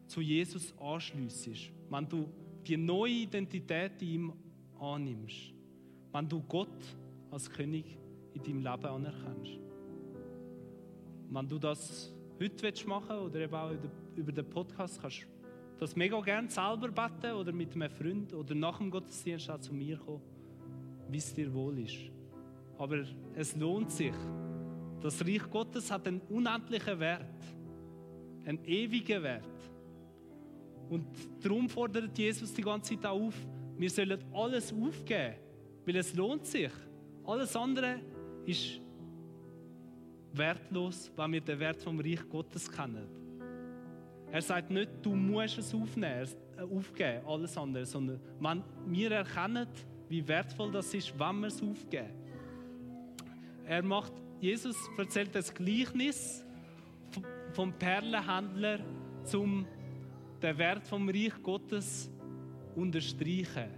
zu 0.08 0.22
Jesus 0.22 0.74
anschliessest, 0.78 1.72
wenn 1.90 2.08
du 2.08 2.30
die 2.66 2.78
neue 2.78 3.12
Identität 3.12 4.02
in 4.02 4.08
ihm 4.08 4.34
annimmst 4.80 5.56
wenn 6.16 6.30
du 6.30 6.42
Gott 6.44 6.96
als 7.30 7.50
König 7.50 7.98
in 8.34 8.42
deinem 8.42 8.60
Leben 8.60 8.86
anerkennst. 8.86 9.60
Wenn 11.30 11.50
du 11.50 11.60
das 11.60 12.15
heute 12.40 12.88
machen 12.88 13.18
oder 13.18 13.40
eben 13.40 13.54
auch 13.54 13.72
über 14.16 14.32
den 14.32 14.50
Podcast, 14.50 15.02
kannst 15.02 15.24
du 15.24 15.28
das 15.78 15.96
mega 15.96 16.20
gerne 16.22 16.50
selber 16.50 16.90
beten 16.90 17.34
oder 17.34 17.52
mit 17.52 17.74
einem 17.74 17.90
Freund 17.90 18.34
oder 18.34 18.56
nach 18.56 18.78
dem 18.78 18.90
Gottesdienst 18.90 19.50
auch 19.50 19.60
zu 19.60 19.74
mir 19.74 19.98
kommen, 19.98 20.22
wie 21.10 21.18
es 21.18 21.34
dir 21.34 21.54
wohl 21.54 21.80
ist. 21.80 21.98
Aber 22.78 23.04
es 23.34 23.56
lohnt 23.56 23.92
sich. 23.92 24.14
Das 25.02 25.22
Reich 25.26 25.50
Gottes 25.50 25.92
hat 25.92 26.08
einen 26.08 26.22
unendlichen 26.30 27.00
Wert, 27.00 27.44
einen 28.46 28.64
ewigen 28.66 29.24
Wert. 29.24 29.44
Und 30.90 31.08
darum 31.42 31.68
fordert 31.68 32.18
Jesus 32.18 32.54
die 32.54 32.62
ganze 32.62 32.96
Zeit 32.96 33.06
auf, 33.06 33.34
wir 33.78 33.90
sollen 33.90 34.24
alles 34.34 34.74
aufgeben 34.74 35.36
weil 35.86 35.96
es 35.98 36.14
lohnt 36.14 36.46
sich. 36.46 36.72
Alles 37.26 37.56
andere 37.56 38.00
ist 38.46 38.82
wertlos, 40.38 41.12
wenn 41.16 41.34
wir 41.34 41.42
den 41.42 41.60
Wert 41.60 41.82
vom 41.82 42.00
Reich 42.00 42.28
Gottes 42.30 42.72
kennen. 42.72 43.08
Er 44.32 44.42
sagt 44.42 44.70
nicht, 44.70 44.90
du 45.02 45.16
musst 45.16 45.58
es 45.58 45.74
aufnehmen, 45.74 46.28
äh, 46.58 46.62
aufgeben, 46.62 47.26
alles 47.26 47.58
andere, 47.58 47.86
sondern 47.86 48.20
wenn 48.40 48.64
wir 48.88 49.12
erkennen, 49.12 49.68
wie 50.10 50.28
wertvoll 50.28 50.72
das 50.72 50.94
ist, 50.94 51.18
wenn 51.18 51.40
wir 51.40 51.48
es 51.48 51.62
aufgeben. 51.62 52.14
Er 53.66 53.82
macht, 53.82 54.14
Jesus 54.40 54.78
erzählt 54.98 55.34
das 55.34 55.54
Gleichnis 55.54 56.44
vom 57.54 57.74
Perlenhändler, 57.74 58.80
um 59.34 59.66
den 60.42 60.58
Wert 60.58 60.86
vom 60.88 61.10
Reich 61.10 61.34
Gottes 61.42 62.12
unterstreichen. 62.76 63.70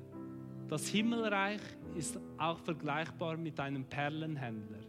Das 0.67 0.87
Himmelreich 0.87 1.61
ist 1.95 2.19
auch 2.37 2.59
vergleichbar 2.59 3.37
mit 3.37 3.59
einem 3.59 3.85
Perlenhändler, 3.85 4.79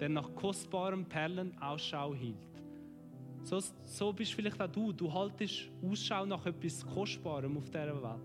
der 0.00 0.08
nach 0.08 0.34
kostbaren 0.34 1.04
Perlen 1.04 1.56
Ausschau 1.60 2.14
hielt. 2.14 2.36
So, 3.42 3.60
so 3.84 4.12
bist 4.12 4.32
vielleicht 4.32 4.60
auch 4.60 4.70
du. 4.70 4.92
Du 4.92 5.12
haltest 5.12 5.68
Ausschau 5.82 6.24
nach 6.24 6.44
etwas 6.46 6.84
Kostbarem 6.86 7.56
auf 7.56 7.68
dieser 7.68 8.02
Welt. 8.02 8.20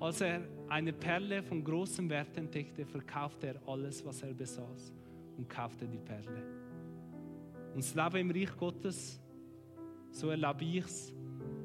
Als 0.00 0.20
er 0.20 0.42
eine 0.68 0.92
Perle 0.92 1.42
von 1.42 1.62
großem 1.62 2.10
Wert 2.10 2.36
entdeckte, 2.36 2.84
verkaufte 2.84 3.48
er 3.48 3.68
alles, 3.68 4.04
was 4.04 4.22
er 4.22 4.34
besaß 4.34 4.92
und 5.38 5.48
kaufte 5.48 5.86
die 5.86 5.98
Perle. 5.98 6.42
Und 7.74 7.78
das 7.78 7.94
Leben 7.94 8.16
im 8.16 8.30
Reich 8.30 8.56
Gottes, 8.56 9.20
so 10.10 10.28
erlebe 10.28 10.64
ich 10.64 10.84
es, 10.84 11.14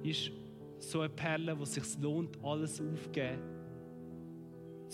ist 0.04 0.32
so 0.80 1.02
eine 1.02 1.10
Perle, 1.10 1.58
wo 1.58 1.64
es 1.64 1.74
sich 1.74 2.00
lohnt, 2.00 2.38
alles 2.44 2.80
aufzugeben 2.80 3.58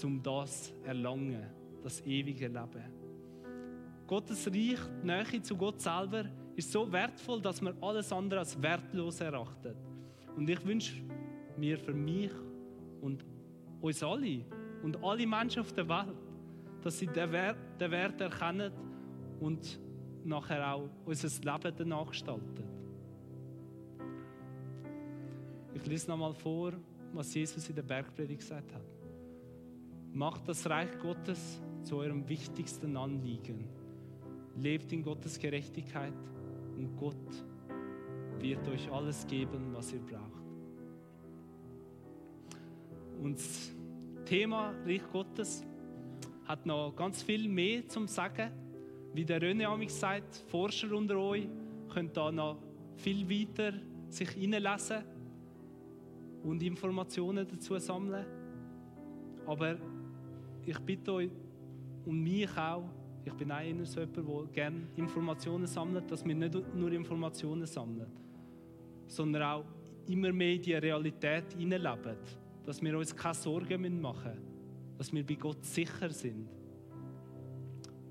um 0.04 0.22
das 0.22 0.74
erlangen, 0.84 1.46
das 1.84 2.02
ewige 2.06 2.48
Leben. 2.48 2.93
Gottes 4.08 4.48
Reich, 4.48 4.80
die 5.02 5.06
Nähe 5.06 5.42
zu 5.42 5.56
Gott 5.56 5.82
selber, 5.82 6.26
ist 6.56 6.72
so 6.72 6.92
wertvoll, 6.92 7.42
dass 7.42 7.62
man 7.62 7.76
alles 7.82 8.12
andere 8.12 8.40
als 8.40 8.62
wertlos 8.62 9.22
erachtet. 9.22 9.78
Und 10.36 10.50
ich 10.50 10.64
wünsche 10.66 11.02
mir 11.58 11.78
für 11.78 11.94
mich 11.94 12.32
und 13.02 13.26
uns 13.82 14.04
alle 14.04 14.46
und 14.84 15.04
alle 15.04 15.26
Menschen 15.26 15.62
auf 15.62 15.74
der 15.74 15.88
Welt, 15.88 16.16
dass 16.82 17.00
sie 17.00 17.08
den 17.08 17.32
Wert, 17.32 17.58
den 17.80 17.92
Wert 17.92 18.22
erkennen 18.22 18.72
und 19.40 19.80
nachher 20.24 20.74
auch 20.74 20.90
unser 21.06 21.28
Leben 21.28 21.76
danach 21.78 22.08
gestalten. 22.08 22.64
Ich 25.74 25.86
lese 25.86 26.10
nochmal 26.10 26.34
vor, 26.34 26.74
was 27.14 27.34
Jesus 27.34 27.68
in 27.68 27.76
der 27.76 27.84
Bergpredigt 27.84 28.42
gesagt 28.42 28.74
hat. 28.74 28.86
Macht 30.12 30.48
das 30.48 30.70
Reich 30.70 30.98
Gottes 31.00 31.62
zu 31.84 31.98
eurem 31.98 32.28
wichtigsten 32.28 32.96
Anliegen. 32.96 33.68
Lebt 34.56 34.92
in 34.92 35.04
Gottes 35.04 35.40
Gerechtigkeit 35.40 36.14
und 36.78 36.96
Gott 36.98 37.16
wird 38.40 38.68
euch 38.68 38.92
alles 38.92 39.26
geben, 39.26 39.74
was 39.74 39.94
ihr 39.94 40.00
braucht. 40.00 40.44
Und 43.22 43.38
das 43.38 43.74
Thema 44.26 44.74
Reich 44.86 45.04
Gottes 45.12 45.64
hat 46.46 46.66
noch 46.66 46.94
ganz 46.96 47.24
viel 47.24 47.48
mehr 47.48 47.88
zum 47.88 48.08
Sagen. 48.08 48.52
Wie 49.14 49.24
der 49.24 49.42
René 49.42 49.66
amix 49.66 50.00
sagt, 50.00 50.36
Forscher 50.48 50.92
unter 50.94 51.18
euch 51.18 51.48
können 51.90 52.12
da 52.14 52.32
noch 52.32 52.58
viel 52.98 53.30
weiter 53.30 53.74
sich 54.10 54.30
hineinlesen 54.30 55.04
und 56.44 56.62
Informationen 56.62 57.48
dazu 57.48 57.78
sammeln. 57.80 58.26
Aber 59.46 59.78
ich 60.66 60.80
bitte 60.80 61.14
euch 61.14 61.32
und 62.06 62.22
mich 62.22 62.50
auch, 62.58 62.90
Ich 63.26 63.34
bin 63.34 63.52
auch 63.52 63.62
eher 63.62 63.86
so 63.86 64.02
jemand, 64.02 64.18
der 64.18 64.46
gerne 64.52 64.88
Informationen 64.98 65.68
sammelt, 65.68 66.12
dass 66.12 66.26
wir 66.26 66.36
nicht 66.36 66.76
nur 66.76 66.92
Informationen 66.92 67.66
sammeln, 67.66 68.12
sondern 69.08 69.44
auch 69.44 69.66
immer 70.08 70.32
mehr 70.34 70.56
in 70.56 70.62
die 70.62 70.74
Realität 70.74 71.54
hineinleben. 71.58 72.18
Dass 72.66 72.82
wir 72.82 72.98
uns 72.98 73.16
keine 73.16 73.34
Sorgen 73.34 74.02
machen 74.02 74.32
müssen. 74.32 74.98
Dass 74.98 75.14
wir 75.14 75.26
bei 75.26 75.36
Gott 75.36 75.64
sicher 75.66 76.10
sind. 76.10 76.48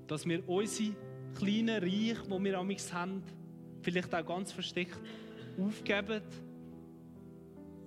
Dass 0.07 0.27
wir 0.27 0.47
unsere 0.47 0.95
kleinen 1.35 1.81
Reich, 1.81 2.17
die 2.21 2.43
wir 2.43 2.59
amigs 2.59 2.93
haben, 2.93 3.23
vielleicht 3.81 4.13
auch 4.13 4.25
ganz 4.25 4.51
versteckt 4.51 4.99
aufgeben 5.59 6.21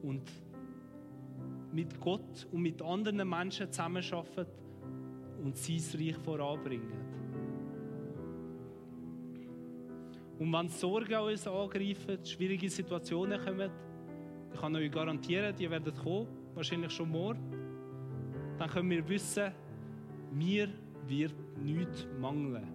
und 0.02 0.22
mit 1.72 2.00
Gott 2.00 2.46
und 2.52 2.62
mit 2.62 2.80
anderen 2.82 3.28
Menschen 3.28 3.70
zusammenarbeiten 3.70 4.46
und 5.42 5.56
sein 5.56 5.82
Reich 6.00 6.16
voranbringen. 6.16 7.15
Und 10.39 10.53
wenn 10.53 10.68
Sorgen 10.68 11.14
uns 11.14 11.47
angreifen, 11.47 12.24
schwierige 12.24 12.68
Situationen 12.68 13.43
kommen, 13.43 13.70
ich 14.53 14.61
kann 14.61 14.76
euch 14.76 14.91
garantieren, 14.91 15.55
die 15.57 15.70
werden 15.70 15.95
kommen, 15.95 16.26
wahrscheinlich 16.55 16.93
schon 16.93 17.11
morgen, 17.11 17.41
dann 18.59 18.68
können 18.68 18.91
wir 18.91 19.09
wissen, 19.09 19.53
mir 20.32 20.68
wird 21.07 21.34
nichts 21.62 22.07
mangeln. 22.20 22.66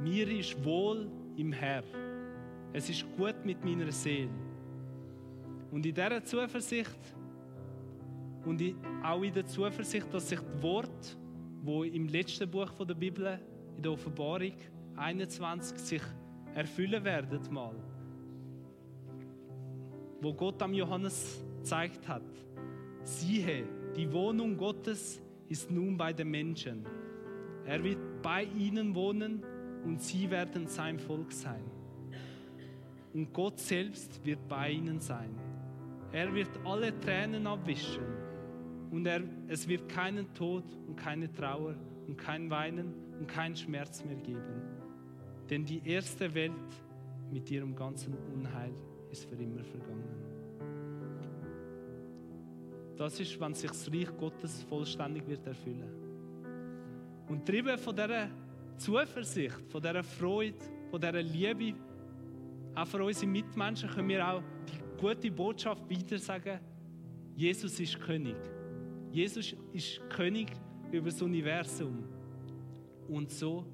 Mir 0.00 0.28
ist 0.28 0.64
wohl 0.64 1.08
im 1.36 1.52
Herr. 1.52 1.82
Es 2.72 2.88
ist 2.88 3.04
gut 3.16 3.44
mit 3.44 3.64
meiner 3.64 3.90
Seele. 3.90 4.30
Und 5.70 5.84
in 5.84 5.94
dieser 5.94 6.24
Zuversicht 6.24 7.14
und 8.44 8.62
auch 9.02 9.22
in 9.22 9.32
der 9.32 9.46
Zuversicht, 9.46 10.12
dass 10.12 10.28
sich 10.28 10.40
das 10.40 10.62
Wort, 10.62 11.16
wo 11.62 11.84
im 11.84 12.08
letzten 12.08 12.50
Buch 12.50 12.70
der 12.86 12.94
Bibel, 12.94 13.38
in 13.76 13.82
der 13.82 13.92
Offenbarung 13.92 14.54
21, 14.98 15.78
sich 15.78 16.02
erfüllen 16.54 17.04
werden 17.04 17.40
mal. 17.50 17.74
Wo 20.20 20.32
Gott 20.34 20.60
am 20.62 20.74
Johannes 20.74 21.44
gezeigt 21.58 22.08
hat, 22.08 22.22
siehe, 23.02 23.64
die 23.96 24.12
Wohnung 24.12 24.56
Gottes 24.56 25.22
ist 25.48 25.70
nun 25.70 25.96
bei 25.96 26.12
den 26.12 26.30
Menschen. 26.30 26.84
Er 27.64 27.82
wird 27.82 28.22
bei 28.22 28.44
ihnen 28.44 28.94
wohnen 28.94 29.42
und 29.84 30.02
sie 30.02 30.30
werden 30.30 30.66
sein 30.66 30.98
Volk 30.98 31.32
sein. 31.32 31.64
Und 33.14 33.32
Gott 33.32 33.58
selbst 33.58 34.24
wird 34.24 34.46
bei 34.48 34.70
ihnen 34.70 35.00
sein. 35.00 35.34
Er 36.12 36.32
wird 36.34 36.50
alle 36.64 36.98
Tränen 37.00 37.46
abwischen 37.46 38.04
und 38.90 39.06
er, 39.06 39.22
es 39.48 39.68
wird 39.68 39.88
keinen 39.88 40.32
Tod 40.34 40.64
und 40.86 40.96
keine 40.96 41.30
Trauer 41.32 41.74
und 42.06 42.16
kein 42.16 42.50
Weinen 42.50 42.94
und 43.18 43.26
kein 43.26 43.54
Schmerz 43.54 44.04
mehr 44.04 44.16
geben. 44.16 44.67
Denn 45.48 45.64
die 45.64 45.80
erste 45.84 46.32
Welt 46.34 46.52
mit 47.30 47.50
ihrem 47.50 47.74
ganzen 47.74 48.14
Unheil 48.34 48.72
ist 49.10 49.24
für 49.24 49.36
immer 49.36 49.64
vergangen. 49.64 50.28
Das 52.96 53.20
ist, 53.20 53.40
wenn 53.40 53.54
sich 53.54 53.70
das 53.70 53.90
Reich 53.92 54.16
Gottes 54.18 54.62
vollständig 54.64 55.26
wird 55.26 55.46
erfüllen. 55.46 55.88
Und 57.28 57.46
trieben 57.46 57.78
von 57.78 57.94
dieser 57.94 58.28
Zuversicht, 58.76 59.60
von 59.68 59.80
dieser 59.80 60.02
Freude, 60.02 60.58
von 60.90 61.00
dieser 61.00 61.22
Liebe, 61.22 61.78
auch 62.74 62.86
für 62.86 63.04
unsere 63.04 63.26
Mitmenschen, 63.26 63.88
können 63.88 64.08
wir 64.08 64.26
auch 64.26 64.42
die 64.66 65.00
gute 65.00 65.30
Botschaft 65.30 65.88
weitersagen, 65.90 66.58
Jesus 67.36 67.78
ist 67.78 68.00
König. 68.00 68.36
Jesus 69.12 69.54
ist 69.72 70.00
König 70.10 70.50
über 70.90 71.10
das 71.10 71.22
Universum. 71.22 72.04
Und 73.08 73.30
so 73.30 73.64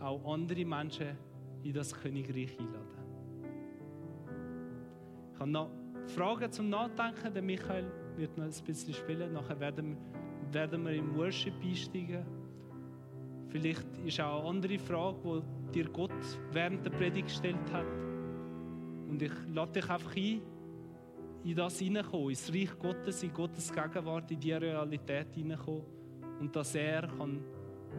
auch 0.00 0.32
andere 0.32 0.64
Menschen 0.64 1.16
in 1.62 1.72
das 1.72 1.94
Königreich 1.94 2.58
einladen. 2.58 2.86
Ich 5.32 5.40
habe 5.40 5.50
noch 5.50 5.70
Fragen 6.06 6.50
zum 6.50 6.68
Nachdenken. 6.68 7.32
Der 7.34 7.42
Michael 7.42 7.90
wird 8.16 8.36
noch 8.38 8.44
ein 8.44 8.64
bisschen 8.64 8.94
spielen. 8.94 9.32
Nachher 9.32 9.58
werden, 9.60 9.96
werden 10.52 10.84
wir 10.84 10.92
im 10.92 11.14
Worship 11.16 11.54
einsteigen. 11.62 12.24
Vielleicht 13.48 13.86
ist 14.04 14.20
auch 14.20 14.40
eine 14.40 14.48
andere 14.48 14.78
Frage, 14.78 15.42
die 15.68 15.82
dir 15.82 15.90
Gott 15.90 16.12
während 16.52 16.84
der 16.84 16.90
Predigt 16.90 17.28
gestellt 17.28 17.72
hat. 17.72 17.86
Und 19.08 19.22
ich 19.22 19.32
lade 19.52 19.72
dich 19.72 19.90
einfach 19.90 20.16
ein, 20.16 20.42
in 21.44 21.54
das 21.54 21.78
hineinkommen, 21.78 22.30
ins 22.30 22.52
Reich 22.52 22.76
Gottes, 22.78 23.22
in 23.22 23.32
Gottes 23.32 23.72
Gegenwart, 23.72 24.30
in 24.30 24.40
diese 24.40 24.60
Realität 24.60 25.32
hineinkommen 25.34 25.84
und 26.40 26.54
dass 26.54 26.74
er 26.74 27.06
kann 27.06 27.40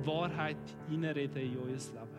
Wahrheit 0.05 0.57
hineinreden 0.89 1.41
in 1.41 1.57
euer 1.57 1.67
Leben. 1.67 2.16